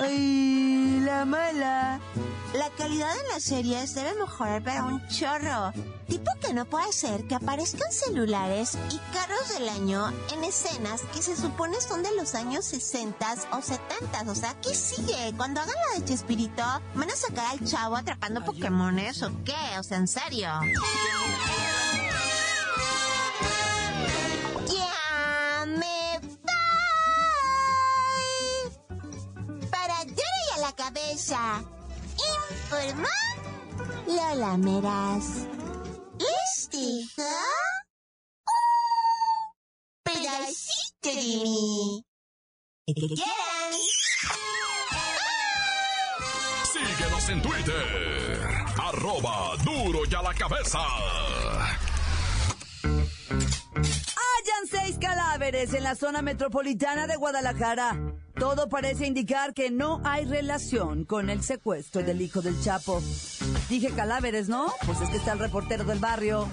¡Ay, 0.02 1.02
la 1.02 1.24
mala! 1.24 2.00
La 2.54 2.70
calidad 2.72 3.14
de 3.14 3.30
las 3.30 3.44
series 3.44 3.94
debe 3.94 4.16
mejorar 4.16 4.64
para 4.64 4.86
un 4.86 5.08
chorro. 5.08 5.72
Tipo 6.08 6.32
que 6.42 6.54
no 6.54 6.66
puede 6.66 6.92
ser 6.92 7.28
que 7.28 7.36
aparezcan 7.36 7.92
celulares 7.92 8.76
y 8.92 8.98
carros 9.14 9.50
del 9.50 9.70
año 9.70 10.12
en 10.34 10.44
escenas 10.44 11.02
que 11.14 11.22
se 11.22 11.36
supone 11.36 11.80
son 11.80 12.02
de 12.02 12.16
los 12.16 12.34
años 12.34 12.66
60 12.66 13.36
o 13.52 13.62
70. 13.62 14.32
O 14.32 14.36
sea, 14.36 14.56
¿qué 14.62 14.74
sigue? 14.74 15.34
Cuando 15.38 15.62
hagan 15.62 15.76
la 15.92 16.00
de 16.00 16.06
Chespirito, 16.06 16.64
¿van 16.96 17.10
a 17.12 17.16
sacar 17.16 17.46
al 17.52 17.64
chavo 17.64 17.96
atrapando 17.96 18.44
Pokémones 18.44 19.22
o 19.22 19.32
qué? 19.46 19.80
O 19.80 19.84
sea, 19.84 19.98
en 19.98 20.08
serio. 20.08 20.50
Cabeza. 30.84 31.64
Informó 32.66 33.08
Lola 34.08 34.58
Meras. 34.58 35.48
¿Les 36.20 36.70
dijo? 36.70 37.22
Un 38.46 40.04
pedacito 40.04 41.10
de 41.10 41.44
mí. 41.44 42.06
Que 42.86 42.94
quieran. 42.94 43.74
Síguenos 46.74 47.30
en 47.30 47.42
Twitter. 47.42 48.50
Arroba 48.82 49.56
duro 49.64 50.00
y 50.10 50.16
a 50.16 50.22
la 50.22 50.34
cabeza. 50.34 50.80
Hayan 52.84 54.68
seis 54.70 54.98
cadáveres 55.00 55.74
en 55.74 55.84
la 55.84 55.96
zona 55.96 56.22
metropolitana 56.22 57.08
de 57.08 57.16
Guadalajara. 57.16 58.13
Todo 58.44 58.68
parece 58.68 59.08
indicar 59.08 59.54
que 59.54 59.72
no 59.72 60.02
hay 60.04 60.26
relación 60.26 61.06
con 61.06 61.30
el 61.30 61.42
secuestro 61.42 62.04
del 62.04 62.22
hijo 62.22 62.42
del 62.42 62.62
Chapo. 62.62 63.02
Dije 63.70 63.92
cadáveres, 63.92 64.50
¿no? 64.50 64.70
Pues 64.86 65.00
es 65.00 65.10
que 65.10 65.16
está 65.16 65.32
el 65.32 65.40
reportero 65.40 65.86
del 65.86 66.00
barrio. 66.00 66.50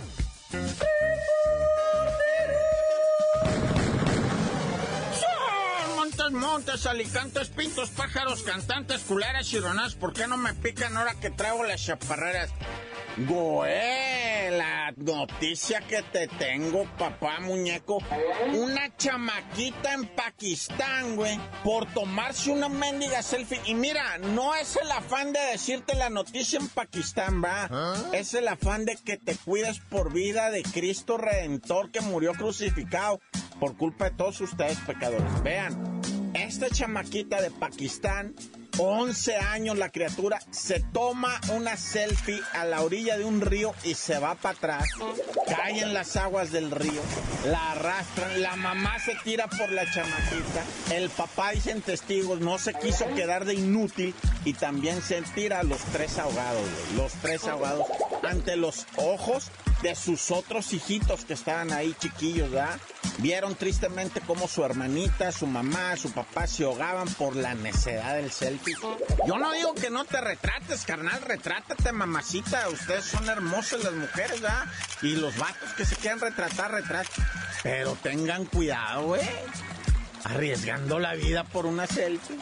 Montes, 5.97 6.31
montes, 6.31 6.87
alicantes, 6.87 7.49
pintos, 7.49 7.91
pájaros, 7.91 8.45
cantantes, 8.45 9.01
culeras 9.03 9.53
y 9.53 9.59
ronas. 9.59 9.97
¿Por 9.97 10.13
qué 10.13 10.29
no 10.29 10.37
me 10.37 10.55
pican 10.55 10.97
ahora 10.97 11.15
que 11.15 11.31
traigo 11.31 11.65
las 11.65 11.85
chaparreras? 11.85 12.51
La 14.51 14.93
noticia 14.97 15.81
que 15.81 16.03
te 16.03 16.27
tengo, 16.27 16.85
papá 16.99 17.39
muñeco. 17.39 17.99
Una 18.53 18.97
chamaquita 18.97 19.95
en 19.95 20.09
Pakistán, 20.09 21.15
güey, 21.15 21.39
por 21.63 21.87
tomarse 21.95 22.51
una 22.51 22.69
mendiga 22.69 23.23
selfie. 23.23 23.61
Y 23.67 23.75
mira, 23.75 24.19
no 24.19 24.57
es 24.57 24.77
el 24.77 24.91
afán 24.91 25.33
de 25.33 25.39
decirte 25.53 25.95
la 25.95 26.11
noticia 26.11 26.59
en 26.59 26.69
Pakistán, 26.69 27.41
va. 27.45 27.95
Es 28.13 28.35
el 28.35 28.49
afán 28.49 28.85
de 28.85 28.97
que 28.97 29.17
te 29.17 29.37
cuides 29.37 29.79
por 29.79 30.13
vida 30.13 30.51
de 30.51 30.63
Cristo 30.63 31.17
Redentor 31.17 31.93
que 31.93 32.01
murió 32.01 32.33
crucificado 32.33 33.21
por 33.61 33.77
culpa 33.77 34.07
de 34.07 34.17
todos 34.17 34.41
ustedes 34.41 34.79
pecadores. 34.79 35.43
Vean, 35.45 36.01
esta 36.35 36.69
chamaquita 36.71 37.41
de 37.41 37.53
Pakistán 37.53 38.35
11 38.83 39.37
años 39.37 39.77
la 39.77 39.91
criatura, 39.91 40.41
se 40.51 40.81
toma 40.81 41.39
una 41.51 41.77
selfie 41.77 42.41
a 42.55 42.65
la 42.65 42.81
orilla 42.81 43.19
de 43.19 43.25
un 43.25 43.43
río 43.43 43.75
y 43.85 43.95
se 43.95 44.19
va 44.19 44.37
para 44.37 44.55
atrás, 44.55 44.89
cae 45.47 45.81
en 45.81 45.93
las 45.93 46.17
aguas 46.17 46.51
del 46.51 46.71
río, 46.71 47.03
la 47.45 47.73
arrastran, 47.73 48.41
la 48.41 48.57
mamá 48.57 48.99
se 48.99 49.15
tira 49.23 49.49
por 49.49 49.71
la 49.71 49.85
chamaquita, 49.85 50.65
el 50.95 51.11
papá, 51.11 51.51
dicen 51.51 51.83
testigos, 51.83 52.41
no 52.41 52.59
se 52.59 52.73
quiso 52.73 53.07
quedar 53.15 53.45
de 53.45 53.53
inútil 53.53 54.15
y 54.47 54.55
también 54.55 55.03
se 55.03 55.21
tira 55.35 55.61
a 55.61 55.63
los 55.63 55.81
tres 55.93 56.19
ahogados, 56.19 56.65
los 56.97 57.13
tres 57.21 57.45
ahogados 57.45 57.87
ante 58.23 58.57
los 58.57 58.87
ojos 58.97 59.51
de 59.83 59.95
sus 59.95 60.31
otros 60.31 60.73
hijitos 60.73 61.27
que 61.27 61.35
estaban 61.35 61.71
ahí 61.73 61.95
chiquillos, 62.01 62.51
¿verdad? 62.51 62.79
Vieron 63.19 63.55
tristemente 63.55 64.21
cómo 64.27 64.49
su 64.49 64.65
hermanita, 64.65 65.33
su 65.33 65.47
mamá, 65.47 65.97
su 65.97 66.13
papá 66.13 66.47
se 66.47 66.65
ahogaban 66.65 67.09
por 67.09 67.37
la 67.37 67.55
necedad 67.55 68.15
del 68.15 68.31
selfie. 68.31 68.75
Yo 69.27 69.39
no 69.39 69.53
digo 69.53 69.75
que 69.75 69.91
no 69.91 70.05
te 70.05 70.21
retrates, 70.21 70.85
carnal, 70.85 71.21
retrátate, 71.23 71.93
mamacita. 71.93 72.69
Ustedes 72.69 73.05
son 73.05 73.29
hermosas 73.29 73.85
las 73.85 73.93
mujeres, 73.93 74.41
¿verdad? 74.41 74.65
Y 75.03 75.17
los 75.17 75.37
vatos 75.37 75.73
que 75.77 75.85
se 75.85 75.97
quieran 75.97 76.21
retratar, 76.21 76.73
retraten. 76.73 77.25
Pero 77.63 77.97
tengan 78.03 78.47
cuidado, 78.47 79.09
güey. 79.09 79.23
Arriesgando 80.25 80.99
la 80.99 81.15
vida 81.15 81.45
por 81.45 81.67
una 81.67 81.87
selfie. 81.87 82.39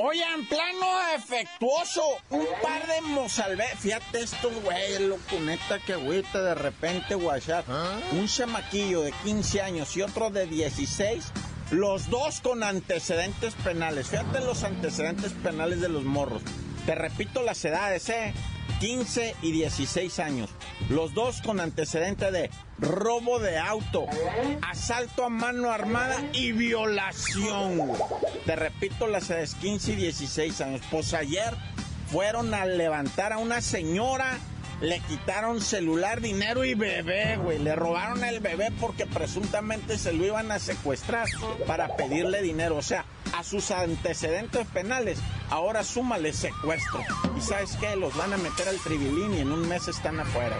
Oye, 0.00 0.22
en 0.32 0.46
plano 0.46 0.86
efectuoso, 1.16 2.04
un 2.30 2.46
par 2.62 2.86
de 2.86 3.00
mozalbe... 3.00 3.64
Fíjate 3.80 4.20
estos 4.20 4.54
güeyes, 4.62 5.00
loco, 5.00 5.40
neta, 5.44 5.80
que 5.84 5.94
agüita 5.94 6.40
de 6.40 6.54
repente, 6.54 7.16
guachar. 7.16 7.64
Un 8.12 8.28
chamaquillo 8.28 9.02
de 9.02 9.10
15 9.24 9.60
años 9.60 9.96
y 9.96 10.02
otro 10.02 10.30
de 10.30 10.46
16, 10.46 11.32
los 11.72 12.10
dos 12.10 12.40
con 12.40 12.62
antecedentes 12.62 13.54
penales. 13.54 14.06
Fíjate 14.06 14.38
los 14.40 14.62
antecedentes 14.62 15.32
penales 15.32 15.80
de 15.80 15.88
los 15.88 16.04
morros. 16.04 16.42
Te 16.86 16.94
repito 16.94 17.42
las 17.42 17.64
edades, 17.64 18.08
¿eh? 18.08 18.32
15 18.80 19.34
y 19.42 19.52
16 19.52 20.18
años. 20.18 20.50
Los 20.88 21.14
dos 21.14 21.42
con 21.42 21.60
antecedente 21.60 22.30
de 22.30 22.50
robo 22.78 23.38
de 23.38 23.58
auto, 23.58 24.06
asalto 24.62 25.24
a 25.24 25.28
mano 25.28 25.70
armada 25.70 26.22
y 26.32 26.52
violación. 26.52 27.92
Te 28.46 28.56
repito 28.56 29.06
las 29.06 29.28
edades 29.30 29.54
15 29.56 29.92
y 29.92 29.96
16 29.96 30.60
años. 30.60 30.80
Pues 30.90 31.14
ayer 31.14 31.54
fueron 32.10 32.54
a 32.54 32.64
levantar 32.64 33.32
a 33.32 33.38
una 33.38 33.60
señora 33.60 34.38
le 34.80 35.00
quitaron 35.00 35.60
celular, 35.60 36.20
dinero 36.20 36.64
y 36.64 36.74
bebé, 36.74 37.36
güey. 37.36 37.58
Le 37.58 37.74
robaron 37.74 38.22
el 38.22 38.38
bebé 38.38 38.72
porque 38.80 39.06
presuntamente 39.06 39.98
se 39.98 40.12
lo 40.12 40.24
iban 40.24 40.52
a 40.52 40.60
secuestrar 40.60 41.26
para 41.66 41.96
pedirle 41.96 42.42
dinero. 42.42 42.76
O 42.76 42.82
sea, 42.82 43.04
a 43.36 43.44
sus 43.44 43.70
antecedentes 43.70 44.66
penales, 44.68 45.18
ahora 45.50 45.84
súmale 45.84 46.32
secuestro. 46.32 47.00
Y 47.36 47.40
sabes 47.40 47.76
qué, 47.76 47.96
los 47.96 48.16
van 48.16 48.32
a 48.32 48.36
meter 48.36 48.68
al 48.68 48.78
tribilín 48.78 49.34
y 49.34 49.40
en 49.40 49.52
un 49.52 49.68
mes 49.68 49.88
están 49.88 50.20
afuera, 50.20 50.56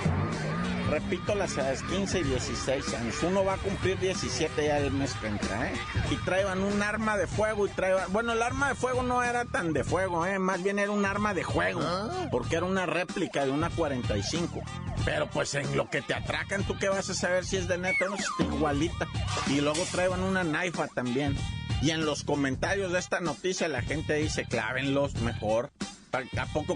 Repito 0.91 1.35
las 1.35 1.55
edades 1.59 1.83
15 1.83 2.21
y 2.21 2.23
16 2.25 2.95
años. 2.95 3.23
Uno 3.23 3.45
va 3.45 3.55
a 3.55 3.57
cumplir 3.59 3.99
17 3.99 4.67
ya 4.67 4.79
el 4.79 4.91
mes 4.91 5.13
que 5.21 5.27
entra, 5.27 5.71
¿eh? 5.71 5.75
Y 6.11 6.17
traían 6.17 6.63
un 6.63 6.83
arma 6.83 7.19
de 7.19 7.27
fuego 7.27 7.67
y 7.67 7.69
traían... 7.69 8.11
Bueno, 8.11 8.33
el 8.33 8.41
arma 8.41 8.71
de 8.71 8.75
fuego 8.75 9.03
no 9.03 9.23
era 9.23 9.45
tan 9.45 9.75
de 9.75 9.85
fuego, 9.85 10.25
¿eh? 10.25 10.39
Más 10.39 10.63
bien 10.63 10.79
era 10.79 10.91
un 10.91 11.05
arma 11.05 11.35
de 11.35 11.45
juego. 11.45 11.81
Ah. 11.83 12.29
Porque 12.31 12.57
era 12.57 12.65
una 12.65 12.87
réplica 12.87 13.45
de 13.45 13.51
una 13.51 13.69
45. 13.69 14.63
Pero 15.05 15.29
pues 15.29 15.55
en 15.55 15.77
lo 15.77 15.91
que 15.91 16.01
te 16.01 16.15
atracan, 16.15 16.65
¿tú 16.65 16.79
qué 16.79 16.89
vas 16.89 17.11
a 17.11 17.15
saber 17.15 17.45
si 17.45 17.59
es 17.59 17.69
de 17.69 17.77
neta 17.77 18.07
o 18.07 18.09
no? 18.09 18.17
Es 18.17 18.27
igualita. 18.41 19.07
Y 19.49 19.61
luego 19.61 19.85
traían 19.93 20.23
una 20.23 20.43
naifa 20.43 20.89
también. 20.89 21.37
Y 21.81 21.91
en 21.93 22.05
los 22.05 22.25
comentarios 22.25 22.93
de 22.93 22.99
esta 22.99 23.21
noticia 23.21 23.69
la 23.69 23.83
gente 23.83 24.15
dice, 24.15 24.45
clávenlos 24.45 25.15
mejor. 25.17 25.71
¿A 26.13 26.23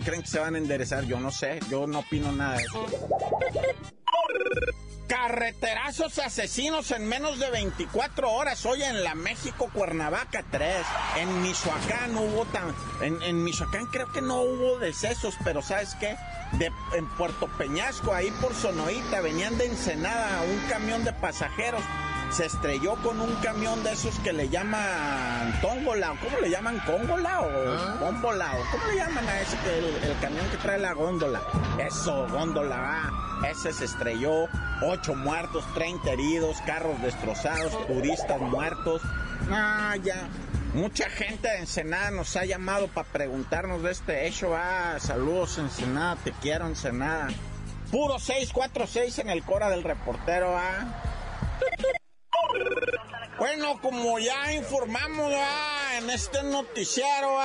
creen 0.04 0.23
que 0.23 0.28
se 0.28 0.38
van 0.38 0.54
a 0.54 0.59
enderezar? 0.59 1.04
Yo 1.04 1.18
no 1.18 1.30
sé, 1.30 1.59
yo 1.71 1.87
no 1.87 2.00
opino 2.00 2.30
nada 2.32 2.56
de 2.56 2.64
eso. 2.64 2.87
Carreterazos 5.09 6.18
asesinos 6.18 6.90
en 6.92 7.06
menos 7.09 7.38
de 7.40 7.50
24 7.50 8.30
horas. 8.30 8.64
Hoy 8.64 8.82
en 8.82 9.02
la 9.02 9.14
México 9.14 9.71
Cuernavaca 9.73 10.44
3. 10.50 10.76
En 11.18 11.42
Michoacán 11.42 12.16
hubo 12.16 12.44
tan. 12.47 12.75
En, 13.00 13.21
en, 13.23 13.42
Michoacán 13.42 13.87
creo 13.87 14.11
que 14.12 14.23
no 14.23 14.42
hubo 14.42 14.78
decesos, 14.78 15.35
pero 15.42 15.62
¿sabes 15.62 15.97
qué? 15.97 16.16
De, 16.52 16.71
en 16.94 17.09
Puerto 17.16 17.49
Peñasco, 17.59 18.14
ahí 18.14 18.30
por 18.40 18.54
Sonoita, 18.54 19.21
venían 19.21 19.56
de 19.59 19.66
Ensenada 19.66 20.42
un 20.42 20.68
camión 20.68 21.02
de 21.04 21.12
pasajeros 21.15 21.82
se 22.32 22.47
estrelló 22.47 22.95
con 22.97 23.21
un 23.21 23.34
camión 23.36 23.84
de 23.84 23.92
esos 23.92 24.18
que 24.21 24.32
le 24.32 24.49
llaman 24.49 25.60
tóngola, 25.60 26.14
¿cómo 26.23 26.38
le 26.40 26.49
llaman? 26.49 26.80
¿Cóngola 26.86 27.42
o 27.42 27.50
¿Ah? 27.68 27.97
¿Cómo 28.00 28.86
le 28.86 28.97
llaman 28.97 29.28
a 29.28 29.40
ese 29.42 29.56
el, 29.78 30.18
camión 30.18 30.49
que 30.49 30.56
trae 30.56 30.78
la 30.78 30.95
góndola? 30.95 31.42
Eso, 31.78 32.26
góndola, 32.28 32.76
ah, 32.78 33.47
ese 33.50 33.75
se 33.75 33.84
estrelló, 33.84 34.47
ocho 34.80 35.14
muertos, 35.14 35.62
30 35.75 36.10
heridos, 36.10 36.56
carros 36.64 37.00
destrozados, 37.02 37.86
turistas 37.86 38.40
muertos. 38.40 39.02
Ah, 39.50 39.95
ya. 40.02 40.26
Mucha 40.73 41.10
gente 41.10 41.49
de 41.49 41.58
Ensenada 41.58 42.10
nos 42.12 42.34
ha 42.36 42.47
llamado 42.47 42.88
para 42.88 43.06
preguntarnos 43.08 43.82
de 43.82 43.90
este 43.90 44.26
hecho. 44.26 44.56
Ah, 44.56 44.97
saludos 44.99 45.58
Ensenada, 45.58 46.16
te 46.25 46.32
quiero 46.32 46.66
Ensenada. 46.66 47.28
Puro 47.90 48.18
646 48.18 49.18
en 49.18 49.28
el 49.28 49.42
Cora 49.42 49.68
del 49.68 49.82
reportero, 49.82 50.56
ah. 50.56 51.11
Bueno, 53.43 53.81
como 53.81 54.21
ya 54.21 54.52
informamos 54.52 55.33
en 55.99 56.09
este 56.11 56.45
noticiero, 56.45 57.39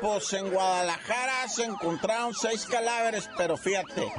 pues 0.00 0.32
en 0.32 0.50
Guadalajara 0.50 1.48
se 1.48 1.62
encontraron 1.62 2.34
seis 2.34 2.66
cadáveres, 2.66 3.30
pero 3.36 3.56
fíjate, 3.56 4.12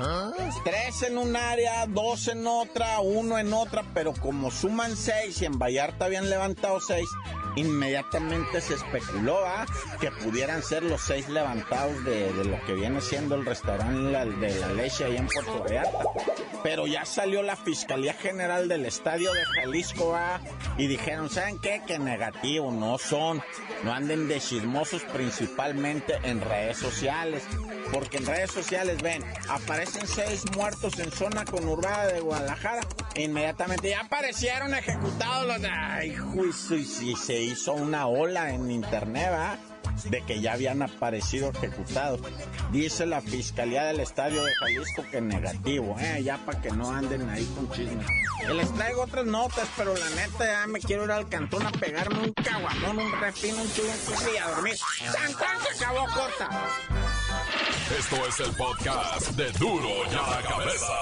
tres 0.64 1.04
en 1.04 1.18
un 1.18 1.36
área, 1.36 1.86
dos 1.88 2.30
en 2.30 2.48
otra, 2.48 3.02
uno 3.02 3.38
en 3.38 3.52
otra, 3.52 3.84
pero 3.94 4.14
como 4.14 4.50
suman 4.50 4.96
seis 4.96 5.42
y 5.42 5.46
en 5.46 5.60
Vallarta 5.60 6.06
habían 6.06 6.30
levantado 6.30 6.80
seis, 6.80 7.10
inmediatamente 7.56 8.62
se 8.62 8.76
especuló 8.76 9.42
que 10.00 10.12
pudieran 10.12 10.64
ser 10.64 10.84
los 10.84 11.02
seis 11.02 11.28
levantados 11.30 12.04
de, 12.04 12.32
lo 12.44 12.64
que 12.66 12.74
viene 12.74 13.02
siendo 13.02 13.36
el 13.36 13.46
restaurante 13.46 14.46
de 14.48 14.60
la 14.60 14.74
leche 14.74 15.06
ahí 15.06 15.18
en 15.18 15.28
Puerto 15.28 15.64
Vallarta. 15.64 16.04
Pero 16.64 16.88
ya 16.88 17.06
salió 17.06 17.42
la 17.42 17.56
Fiscalía 17.56 18.14
General 18.14 18.68
del 18.68 18.86
Estadio 18.86 19.34
de 19.34 19.46
Jalisco 19.46 20.18
y 20.78 20.88
dijeron, 20.88 21.30
¿saben 21.30 21.60
qué? 21.60 21.82
Que 21.86 22.00
negativo, 22.00 22.72
no 22.72 22.98
son. 22.98 23.42
No 23.84 23.94
anden 23.94 24.28
de 24.28 24.40
chismosos 24.40 25.04
principalmente 25.04 26.20
en 26.24 26.42
redes 26.42 26.78
sociales. 26.78 27.44
Porque 27.92 28.18
en 28.18 28.26
redes 28.26 28.52
sociales 28.52 29.02
ven, 29.02 29.24
aparecen 29.50 30.08
seis 30.08 30.44
muertos 30.56 30.98
en 31.00 31.12
zona 31.12 31.46
conurbada 31.46 32.08
de 32.08 32.20
Guadalajara. 32.20 32.82
E 33.16 33.24
inmediatamente 33.24 33.90
ya 33.90 34.02
aparecieron 34.02 34.74
ejecutados 34.74 35.48
los... 35.48 35.70
Ay, 35.72 36.16
juicio, 36.16 36.78
y 36.78 37.16
se 37.16 37.42
hizo 37.42 37.74
una 37.74 38.08
ola 38.08 38.54
en 38.54 38.72
internet, 38.72 39.30
¿va? 39.32 39.58
de 40.06 40.24
que 40.24 40.42
ya 40.42 40.54
habían 40.54 40.82
aparecido 40.82 41.52
ejecutados. 41.52 42.22
Dice 42.72 43.06
la 43.06 43.22
Fiscalía 43.22 43.84
del 43.84 44.00
Estadio 44.00 44.44
de 44.44 44.54
Jalisco 44.56 45.04
que 45.12 45.22
negativo, 45.22 45.96
¿eh? 46.00 46.24
ya 46.24 46.38
para 46.38 46.62
que 46.62 46.72
no 46.72 46.92
anden 46.92 47.30
ahí 47.30 47.46
con 47.56 47.70
chismes. 47.72 48.06
les 48.54 48.74
traigo 48.74 49.04
otras 49.04 49.26
notas, 49.26 49.68
pero 49.78 49.96
la 49.96 50.10
neta 50.12 50.46
ya 50.46 50.68
me 50.68 50.80
quiero 50.80 51.06
ir 51.06 51.12
al 51.12 51.28
cantón 51.30 51.66
a 51.66 51.72
pegarme 51.72 52.20
un 52.20 52.34
caguamón, 52.34 53.00
un 53.00 53.20
refino, 53.20 53.62
un 53.62 53.74
chulo, 53.74 53.90
y 54.34 54.38
a 54.38 54.48
dormir. 54.48 54.76
¡Santán 54.78 55.58
se 55.62 55.84
acabó 55.84 56.06
corta! 56.08 56.50
Esto 57.98 58.16
es 58.28 58.40
el 58.40 58.56
podcast 58.56 59.30
de 59.32 59.52
Duro 59.54 59.90
y 60.12 60.16
a 60.16 60.42
la 60.42 60.42
Cabeza. 60.48 60.94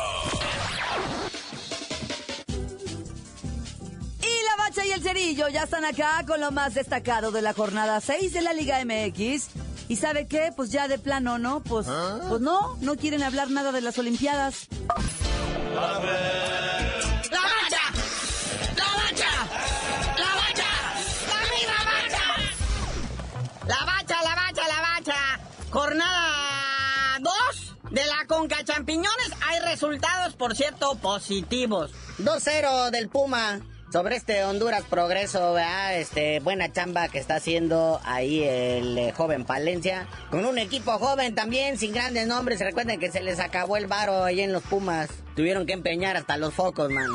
y 4.85 4.91
el 4.91 5.01
Cerillo 5.01 5.49
ya 5.49 5.63
están 5.63 5.83
acá 5.83 6.23
con 6.27 6.39
lo 6.39 6.51
más 6.51 6.73
destacado 6.73 7.31
de 7.31 7.41
la 7.41 7.53
jornada 7.53 7.99
6 7.99 8.33
de 8.33 8.41
la 8.41 8.53
Liga 8.53 8.77
MX. 8.85 9.47
¿Y 9.87 9.95
sabe 9.95 10.27
qué? 10.27 10.53
Pues 10.55 10.69
ya 10.69 10.87
de 10.87 10.99
plano, 10.99 11.37
¿no? 11.37 11.61
Pues, 11.61 11.87
¿Ah? 11.89 12.19
pues 12.29 12.39
no, 12.39 12.77
no 12.81 12.95
quieren 12.95 13.23
hablar 13.23 13.49
nada 13.49 13.71
de 13.71 13.81
las 13.81 13.97
Olimpiadas. 13.97 14.67
¡La 15.73 15.99
Champiñones. 28.69 29.31
Hay 29.47 29.59
resultados, 29.61 30.35
por 30.35 30.55
cierto, 30.55 30.93
positivos. 31.01 31.91
2-0 32.19 32.91
del 32.91 33.09
Puma 33.09 33.61
sobre 33.91 34.15
este 34.15 34.43
Honduras 34.45 34.83
Progreso, 34.87 35.53
¿verdad? 35.53 35.97
Este, 35.97 36.39
buena 36.39 36.71
chamba 36.71 37.07
que 37.07 37.17
está 37.17 37.37
haciendo 37.37 37.99
ahí 38.03 38.43
el 38.43 38.95
eh, 38.95 39.11
joven 39.11 39.43
Palencia. 39.43 40.07
Con 40.29 40.45
un 40.45 40.59
equipo 40.59 40.91
joven 40.99 41.33
también, 41.33 41.79
sin 41.79 41.93
grandes 41.93 42.27
nombres. 42.27 42.59
Recuerden 42.59 42.99
que 42.99 43.11
se 43.11 43.21
les 43.21 43.39
acabó 43.39 43.75
el 43.75 43.87
varo 43.87 44.23
ahí 44.23 44.41
en 44.41 44.53
los 44.53 44.61
Pumas. 44.61 45.09
tuvieron 45.35 45.65
que 45.65 45.73
empeñar 45.73 46.15
hasta 46.15 46.37
los 46.37 46.53
focos, 46.53 46.91
man. 46.91 47.07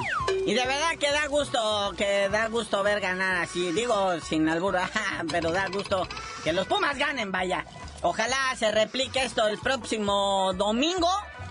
Y 0.47 0.55
de 0.55 0.67
verdad 0.67 0.97
que 0.99 1.13
da 1.13 1.29
gusto, 1.29 1.95
que 1.97 2.29
da 2.31 2.49
gusto 2.49 2.83
ver 2.83 3.01
ganar 3.01 3.45
así. 3.45 3.71
Digo, 3.71 4.21
sin 4.21 4.49
albur, 4.49 4.77
pero 5.31 5.53
da 5.53 5.69
gusto 5.69 6.09
que 6.43 6.53
los 6.53 6.67
Pumas 6.67 6.99
ganen, 6.99 7.31
vaya. 7.31 7.65
Ojalá 8.07 8.55
se 8.59 8.71
replique 8.71 9.25
esto 9.25 9.49
el 9.49 9.59
próximo 9.59 10.53
domingo, 10.53 11.09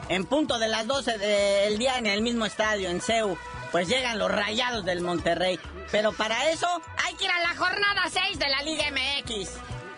en 0.10 0.26
punto 0.26 0.60
de 0.60 0.68
las 0.68 0.88
12 0.88 1.18
del 1.18 1.78
día 1.78 1.98
en 1.98 2.08
el 2.08 2.22
mismo 2.22 2.46
estadio, 2.46 2.89
en 2.89 3.02
CEU. 3.02 3.38
Pues 3.72 3.88
llegan 3.88 4.20
los 4.20 4.32
rayados 4.32 4.86
del 4.86 5.02
Monterrey. 5.02 5.60
Pero 5.92 6.12
para 6.12 6.50
eso 6.52 6.68
hay 7.04 7.16
que 7.16 7.26
ir 7.26 7.32
a 7.32 7.39
la 7.39 7.56
jornada 7.56 8.04
6 8.10 8.39
de 8.39 8.50
la 8.50 8.62
Liga 8.62 8.86
MX. 8.92 9.50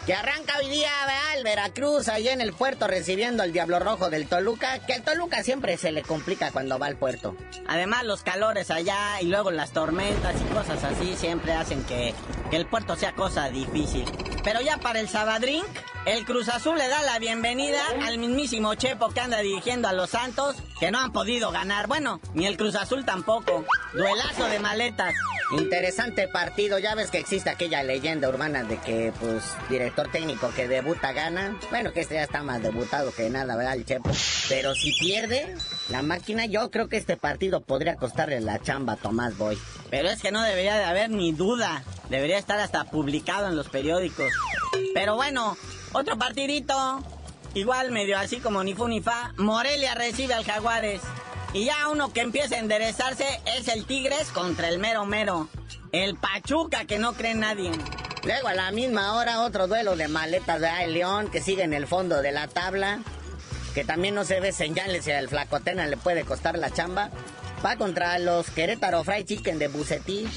Que 0.05 0.13
arranca 0.13 0.59
hoy 0.59 0.69
día. 0.69 0.91
El 1.35 1.43
Veracruz 1.43 2.07
allá 2.07 2.31
en 2.31 2.39
el 2.39 2.53
puerto 2.53 2.87
recibiendo 2.87 3.41
al 3.43 3.51
Diablo 3.51 3.79
Rojo 3.79 4.09
del 4.09 4.27
Toluca. 4.27 4.79
Que 4.85 4.93
el 4.93 5.03
Toluca 5.03 5.43
siempre 5.43 5.77
se 5.77 5.91
le 5.91 6.03
complica 6.03 6.51
cuando 6.51 6.77
va 6.77 6.85
al 6.85 6.95
puerto. 6.95 7.35
Además, 7.67 8.03
los 8.03 8.21
calores 8.21 8.69
allá 8.69 9.19
y 9.19 9.25
luego 9.25 9.49
las 9.49 9.71
tormentas 9.71 10.35
y 10.39 10.53
cosas 10.53 10.83
así 10.83 11.15
siempre 11.15 11.53
hacen 11.53 11.83
que, 11.85 12.13
que 12.51 12.55
el 12.55 12.67
puerto 12.67 12.95
sea 12.95 13.13
cosa 13.13 13.49
difícil. 13.49 14.05
Pero 14.43 14.61
ya 14.61 14.77
para 14.77 14.99
el 14.99 15.09
Sabadrink, 15.09 15.65
el 16.05 16.23
Cruz 16.23 16.49
Azul 16.49 16.77
le 16.77 16.87
da 16.87 17.01
la 17.01 17.17
bienvenida 17.17 17.81
al 18.05 18.19
mismísimo 18.19 18.75
Chepo 18.75 19.09
que 19.09 19.21
anda 19.21 19.39
dirigiendo 19.39 19.87
a 19.87 19.93
los 19.93 20.11
Santos, 20.11 20.55
que 20.79 20.91
no 20.91 20.99
han 20.99 21.11
podido 21.11 21.51
ganar. 21.51 21.87
Bueno, 21.87 22.19
ni 22.33 22.45
el 22.45 22.57
Cruz 22.57 22.75
Azul 22.75 23.05
tampoco. 23.05 23.65
Duelazo 23.93 24.45
de 24.47 24.59
maletas. 24.59 25.13
Interesante 25.57 26.27
partido, 26.27 26.79
ya 26.79 26.95
ves 26.95 27.11
que 27.11 27.19
existe 27.19 27.49
aquella 27.49 27.83
leyenda 27.83 28.27
urbana 28.29 28.63
de 28.63 28.77
que, 28.77 29.13
pues, 29.19 29.43
director 29.69 30.11
técnico 30.11 30.51
que 30.55 30.67
debuta 30.67 31.13
gana. 31.13 31.57
Bueno, 31.69 31.93
que 31.93 32.01
este 32.01 32.15
ya 32.15 32.23
está 32.23 32.41
más 32.41 32.61
debutado 32.61 33.13
que 33.13 33.29
nada, 33.29 33.55
¿verdad? 33.55 33.75
El 33.75 33.85
Chepo. 33.85 34.09
Pero 34.49 34.73
si 34.73 34.91
pierde 34.93 35.55
la 35.89 36.01
máquina, 36.01 36.45
yo 36.45 36.71
creo 36.71 36.89
que 36.89 36.97
este 36.97 37.15
partido 37.15 37.61
podría 37.61 37.95
costarle 37.95 38.41
la 38.41 38.59
chamba 38.59 38.93
a 38.93 38.97
Tomás 38.97 39.37
Boy. 39.37 39.57
Pero 39.89 40.09
es 40.09 40.21
que 40.21 40.31
no 40.31 40.41
debería 40.41 40.75
de 40.75 40.85
haber 40.85 41.09
ni 41.11 41.31
duda. 41.31 41.83
Debería 42.09 42.37
estar 42.37 42.59
hasta 42.59 42.85
publicado 42.85 43.47
en 43.47 43.55
los 43.55 43.69
periódicos. 43.69 44.31
Pero 44.93 45.15
bueno, 45.15 45.55
otro 45.93 46.17
partidito. 46.17 47.03
Igual 47.55 47.91
medio 47.91 48.17
así 48.19 48.41
como 48.41 48.65
ni 48.65 48.73
fu 48.73 48.85
ni 48.89 49.01
fa. 49.01 49.33
Morelia 49.37 49.95
recibe 49.95 50.33
al 50.33 50.43
Jaguares. 50.43 51.01
Y 51.53 51.63
ya 51.63 51.87
uno 51.87 52.11
que 52.11 52.19
empieza 52.19 52.55
a 52.55 52.59
enderezarse 52.59 53.25
es 53.57 53.69
el 53.69 53.85
Tigres 53.85 54.27
contra 54.31 54.67
el 54.67 54.77
mero 54.77 55.05
mero. 55.05 55.47
El 55.93 56.17
Pachuca 56.17 56.83
que 56.83 56.99
no 56.99 57.13
cree 57.13 57.33
nadie. 57.33 57.71
Luego 58.25 58.49
a 58.49 58.53
la 58.53 58.71
misma 58.71 59.15
hora 59.15 59.39
otro 59.39 59.67
duelo 59.67 59.95
de 59.95 60.09
maletas 60.09 60.59
de 60.59 60.67
el 60.83 60.95
León 60.95 61.31
que 61.31 61.41
sigue 61.41 61.63
en 61.63 61.73
el 61.73 61.87
fondo 61.87 62.21
de 62.21 62.33
la 62.33 62.49
tabla. 62.49 62.99
Que 63.73 63.85
también 63.85 64.15
no 64.15 64.25
se 64.25 64.41
ve 64.41 64.51
señales 64.51 65.05
si 65.05 65.11
al 65.11 65.29
Flacotena 65.29 65.87
le 65.87 65.95
puede 65.95 66.25
costar 66.25 66.57
la 66.57 66.71
chamba. 66.71 67.09
Va 67.65 67.77
contra 67.77 68.19
los 68.19 68.49
Querétaro 68.49 69.05
Fried 69.05 69.27
Chicken 69.27 69.59
de 69.59 69.69
Bucetí. 69.69 70.27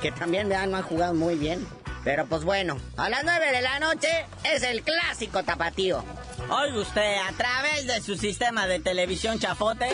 Que 0.00 0.12
también 0.12 0.48
ya 0.48 0.64
no 0.68 0.76
han 0.76 0.84
jugado 0.84 1.12
muy 1.12 1.34
bien. 1.34 1.66
Pero 2.04 2.24
pues 2.26 2.44
bueno, 2.44 2.78
a 2.96 3.08
las 3.08 3.24
9 3.24 3.50
de 3.50 3.62
la 3.62 3.80
noche 3.80 4.26
es 4.44 4.62
el 4.62 4.82
clásico 4.82 5.42
tapatío. 5.42 6.04
Oiga 6.38 6.78
usted, 6.78 7.16
a 7.16 7.32
través 7.32 7.86
de 7.86 8.00
su 8.00 8.16
sistema 8.16 8.66
de 8.66 8.78
televisión 8.78 9.38
chafote, 9.38 9.88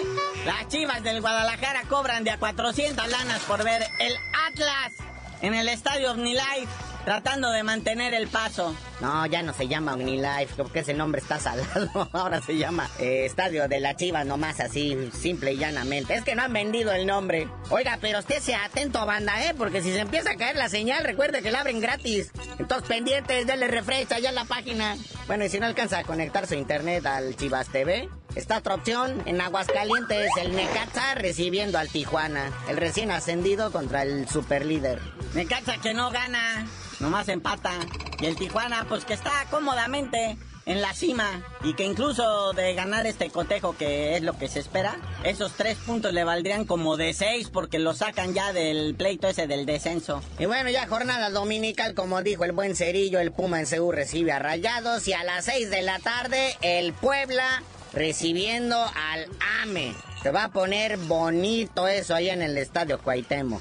las 0.45 0.69
chivas 0.69 1.03
del 1.03 1.21
Guadalajara 1.21 1.85
cobran 1.89 2.25
de 2.25 2.31
a 2.31 2.39
400 2.39 3.09
lanas 3.09 3.41
por 3.43 3.65
ver 3.65 3.87
el 3.99 4.13
Atlas 4.49 4.93
en 5.41 5.55
el 5.55 5.69
estadio 5.69 6.11
OmniLife, 6.11 6.69
tratando 7.05 7.51
de 7.51 7.63
mantener 7.63 8.15
el 8.15 8.29
paso. 8.29 8.75
No, 9.01 9.27
ya 9.27 9.43
no 9.43 9.53
se 9.53 9.69
llama 9.69 9.95
OmniLife, 9.95 10.55
porque 10.57 10.81
ese 10.81 10.95
nombre 10.95 11.21
está 11.21 11.39
salado. 11.39 12.09
Ahora 12.13 12.41
se 12.41 12.57
llama 12.57 12.89
eh, 12.99 13.25
Estadio 13.27 13.69
de 13.69 13.81
la 13.81 13.97
Chivas, 13.97 14.27
nomás 14.27 14.61
así, 14.61 15.11
simple 15.13 15.53
y 15.53 15.59
llanamente. 15.59 16.15
Es 16.15 16.25
que 16.25 16.35
no 16.35 16.43
han 16.43 16.53
vendido 16.53 16.93
el 16.93 17.07
nombre. 17.07 17.49
Oiga, 17.71 17.99
pero 18.01 18.21
usted 18.21 18.41
sea 18.41 18.65
atento, 18.65 19.05
banda, 19.07 19.45
¿eh? 19.45 19.55
Porque 19.57 19.83
si 19.83 19.93
se 19.93 20.01
empieza 20.01 20.33
a 20.33 20.37
caer 20.37 20.57
la 20.57 20.69
señal, 20.69 21.05
recuerde 21.05 21.43
que 21.43 21.51
la 21.51 21.61
abren 21.61 21.81
gratis. 21.81 22.31
Entonces, 22.59 22.89
pendientes, 22.89 23.47
denle 23.47 23.69
refresh 23.69 24.13
allá 24.13 24.29
en 24.29 24.35
la 24.35 24.45
página. 24.45 24.97
Bueno, 25.27 25.45
y 25.45 25.49
si 25.49 25.59
no 25.59 25.67
alcanza 25.67 25.99
a 25.99 26.05
conectar 26.05 26.47
su 26.47 26.55
internet 26.55 27.07
al 27.07 27.37
Chivas 27.37 27.69
TV, 27.69 28.09
Esta 28.35 28.59
otra 28.59 28.77
opción, 28.77 29.23
en 29.27 29.41
Aguascalientes, 29.41 30.31
el 30.41 30.57
Necaxa 30.57 31.15
recibiendo 31.17 31.79
al 31.79 31.89
Tijuana, 31.89 32.51
el 32.69 32.79
recién 32.79 33.11
ascendido 33.11 33.71
contra 33.73 34.03
el 34.05 34.27
superlíder. 34.27 35.01
Necaxa 35.35 35.77
que 35.79 35.93
no 35.93 36.11
gana, 36.11 36.67
nomás 37.03 37.29
empata. 37.29 37.73
Y 38.21 38.27
el 38.27 38.37
Tijuana, 38.37 38.87
pues 38.89 39.05
que 39.05 39.13
está 39.13 39.33
cómodamente 39.51 40.39
en 40.65 40.81
la 40.81 40.95
cima 40.95 41.43
y 41.65 41.75
que 41.75 41.85
incluso 41.85 42.53
de 42.53 42.75
ganar 42.75 43.05
este 43.07 43.31
cotejo 43.31 43.77
que 43.77 44.17
es 44.17 44.23
lo 44.23 44.39
que 44.39 44.47
se 44.47 44.61
espera, 44.61 44.97
esos 45.25 45.53
tres 45.55 45.77
puntos 45.79 46.13
le 46.13 46.23
valdrían 46.23 46.65
como 46.65 46.97
de 46.97 47.13
seis 47.15 47.49
porque 47.49 47.81
lo 47.81 47.95
sacan 47.95 48.33
ya 48.33 48.53
del 48.53 48.95
pleito 48.95 49.27
ese 49.27 49.47
del 49.47 49.67
descenso. 49.67 50.23
Y 50.39 50.47
bueno, 50.47 50.71
ya 50.71 50.87
jornada 50.87 51.31
dominical, 51.31 51.95
como 51.95 52.23
dijo 52.23 52.45
el 52.45 52.53
buen 52.53 52.77
Cerillo, 52.77 53.19
el 53.19 53.33
Puma 53.33 53.59
en 53.61 53.67
Seúl 53.67 53.95
recibe 53.95 54.33
a 54.33 54.39
Rayados 54.39 55.07
y 55.09 55.13
a 55.13 55.25
las 55.25 55.45
seis 55.45 55.71
de 55.71 55.83
la 55.83 55.99
tarde 55.99 56.57
el 56.63 56.93
Puebla 56.93 57.63
recibiendo 57.93 58.77
al 58.77 59.27
AME. 59.63 59.95
Se 60.23 60.31
va 60.31 60.45
a 60.45 60.53
poner 60.53 60.97
bonito 60.99 61.89
eso 61.89 62.15
ahí 62.15 62.31
en 62.31 62.43
el 62.43 62.57
estadio 62.57 63.01
Cuauhtémoc. 63.01 63.61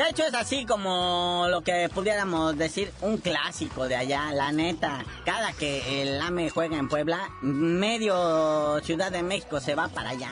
De 0.00 0.08
hecho 0.08 0.24
es 0.24 0.32
así 0.32 0.64
como 0.64 1.44
lo 1.50 1.60
que 1.60 1.90
pudiéramos 1.92 2.56
decir 2.56 2.90
un 3.02 3.18
clásico 3.18 3.86
de 3.86 3.96
allá, 3.96 4.32
la 4.32 4.50
neta. 4.50 5.04
Cada 5.26 5.52
que 5.52 6.00
el 6.00 6.18
AME 6.18 6.48
juega 6.48 6.78
en 6.78 6.88
Puebla, 6.88 7.28
medio 7.42 8.80
Ciudad 8.80 9.12
de 9.12 9.22
México 9.22 9.60
se 9.60 9.74
va 9.74 9.88
para 9.88 10.10
allá. 10.10 10.30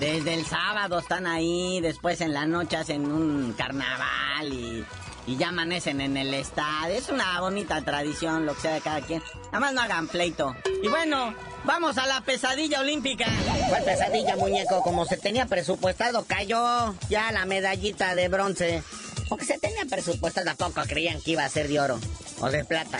Desde 0.00 0.32
el 0.32 0.46
sábado 0.46 0.98
están 0.98 1.26
ahí, 1.26 1.82
después 1.82 2.22
en 2.22 2.32
la 2.32 2.46
noche 2.46 2.78
hacen 2.78 3.04
un 3.04 3.52
carnaval 3.52 4.50
y, 4.50 4.82
y 5.26 5.36
ya 5.36 5.48
amanecen 5.48 6.00
en 6.00 6.16
el 6.16 6.34
estadio. 6.34 6.94
Es 6.94 7.08
una 7.08 7.40
bonita 7.40 7.82
tradición, 7.82 8.46
lo 8.46 8.54
que 8.54 8.62
sea 8.62 8.74
de 8.74 8.80
cada 8.80 9.00
quien. 9.00 9.22
Nada 9.46 9.60
más 9.60 9.72
no 9.72 9.82
hagan 9.82 10.08
pleito. 10.08 10.54
Y 10.82 10.88
bueno, 10.88 11.34
vamos 11.64 11.98
a 11.98 12.06
la 12.06 12.20
pesadilla 12.22 12.80
olímpica. 12.80 13.26
¿Cuál 13.68 13.84
pesadilla, 13.84 14.36
muñeco? 14.36 14.82
Como 14.82 15.04
se 15.04 15.16
tenía 15.16 15.46
presupuestado, 15.46 16.24
cayó 16.26 16.94
ya 17.08 17.30
la 17.32 17.46
medallita 17.46 18.14
de 18.14 18.28
bronce. 18.28 18.82
Porque 19.28 19.44
se 19.44 19.58
tenía 19.58 19.84
presupuestado, 19.86 20.54
tampoco 20.54 20.86
creían 20.86 21.20
que 21.20 21.32
iba 21.32 21.44
a 21.44 21.48
ser 21.48 21.68
de 21.68 21.80
oro 21.80 21.98
o 22.40 22.50
de 22.50 22.64
plata. 22.64 22.98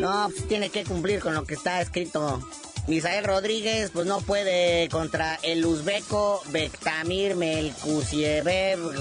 No, 0.00 0.28
pues 0.30 0.48
tiene 0.48 0.70
que 0.70 0.84
cumplir 0.84 1.20
con 1.20 1.34
lo 1.34 1.44
que 1.44 1.54
está 1.54 1.80
escrito. 1.80 2.40
Misael 2.86 3.24
Rodríguez, 3.24 3.90
pues 3.92 4.06
no 4.06 4.20
puede 4.20 4.88
contra 4.88 5.40
el 5.42 5.66
uzbeco 5.66 6.40
Bektamir 6.50 7.34
Melkusiev 7.34 8.46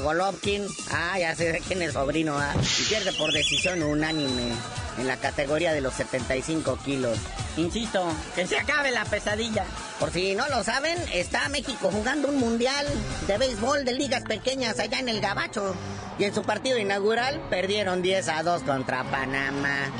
Golovkin. 0.01 0.65
Ah, 0.91 1.19
ya 1.19 1.35
sé 1.35 1.51
de 1.51 1.59
quién 1.59 1.83
es 1.83 1.93
sobrino, 1.93 2.37
ah. 2.39 2.53
Y 2.79 2.83
pierde 2.85 3.13
por 3.13 3.31
decisión 3.31 3.83
unánime 3.83 4.53
en 4.97 5.07
la 5.07 5.17
categoría 5.17 5.71
de 5.71 5.81
los 5.81 5.93
75 5.93 6.79
kilos. 6.83 7.19
Insisto, 7.57 8.03
que 8.33 8.47
se 8.47 8.57
acabe 8.57 8.89
la 8.89 9.05
pesadilla. 9.05 9.65
Por 9.99 10.11
si 10.11 10.33
no 10.33 10.47
lo 10.49 10.63
saben, 10.63 10.97
está 11.13 11.47
México 11.49 11.91
jugando 11.91 12.29
un 12.29 12.37
mundial 12.37 12.87
de 13.27 13.37
béisbol 13.37 13.85
de 13.85 13.93
ligas 13.93 14.23
pequeñas 14.23 14.79
allá 14.79 14.99
en 14.99 15.09
el 15.09 15.21
Gabacho. 15.21 15.75
Y 16.17 16.23
en 16.23 16.33
su 16.33 16.41
partido 16.41 16.79
inaugural 16.79 17.39
perdieron 17.51 18.01
10 18.01 18.29
a 18.29 18.41
2 18.41 18.63
contra 18.63 19.03
Panamá. 19.03 19.91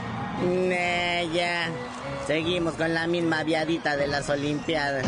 Nah, 0.41 1.21
ya. 1.34 1.69
Seguimos 2.28 2.74
con 2.74 2.94
la 2.94 3.06
misma 3.06 3.44
viadita 3.44 3.98
de 3.98 4.08
las 4.08 4.30
Olimpiadas. 4.30 5.06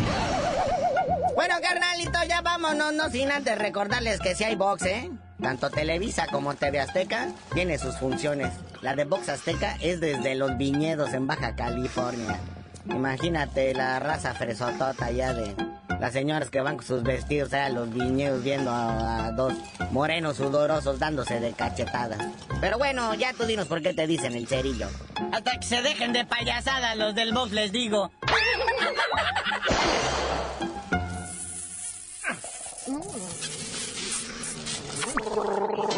Bueno, 1.34 1.54
carnalito, 1.60 2.18
ya 2.28 2.42
vámonos, 2.42 2.92
no 2.92 3.10
sin 3.10 3.32
antes 3.32 3.58
recordarles 3.58 4.20
que 4.20 4.34
si 4.34 4.44
hay 4.44 4.54
box, 4.54 4.82
¿eh? 4.84 5.10
Tanto 5.40 5.70
Televisa 5.70 6.26
como 6.30 6.54
TV 6.54 6.80
Azteca 6.80 7.28
tiene 7.54 7.78
sus 7.78 7.96
funciones. 7.96 8.52
La 8.82 8.94
de 8.94 9.04
Box 9.04 9.28
Azteca 9.28 9.76
es 9.80 10.00
desde 10.00 10.34
los 10.34 10.56
viñedos 10.56 11.12
en 11.14 11.26
Baja 11.26 11.54
California. 11.54 12.38
Imagínate 12.86 13.74
la 13.74 13.98
raza 13.98 14.34
fresotota 14.34 15.06
allá 15.06 15.34
de 15.34 15.54
las 16.00 16.12
señoras 16.12 16.50
que 16.50 16.60
van 16.60 16.76
con 16.76 16.86
sus 16.86 17.02
vestidos 17.02 17.52
a 17.52 17.68
los 17.68 17.92
viñedos 17.92 18.42
viendo 18.42 18.70
a, 18.70 19.26
a, 19.26 19.32
dos 19.32 19.54
morenos 19.90 20.36
sudorosos 20.36 20.98
dándose 20.98 21.40
de 21.40 21.52
cachetadas. 21.52 22.18
Pero 22.60 22.78
bueno, 22.78 23.14
ya 23.14 23.32
tú 23.32 23.44
dinos 23.44 23.66
por 23.66 23.82
qué 23.82 23.94
te 23.94 24.06
dicen 24.06 24.34
el 24.34 24.46
cerillo. 24.46 24.88
Hasta 25.32 25.58
que 25.58 25.66
se 25.66 25.82
dejen 25.82 26.12
de 26.12 26.24
payasada 26.24 26.94
los 26.94 27.14
del 27.14 27.32
box 27.32 27.52
les 27.52 27.72
digo. 27.72 28.10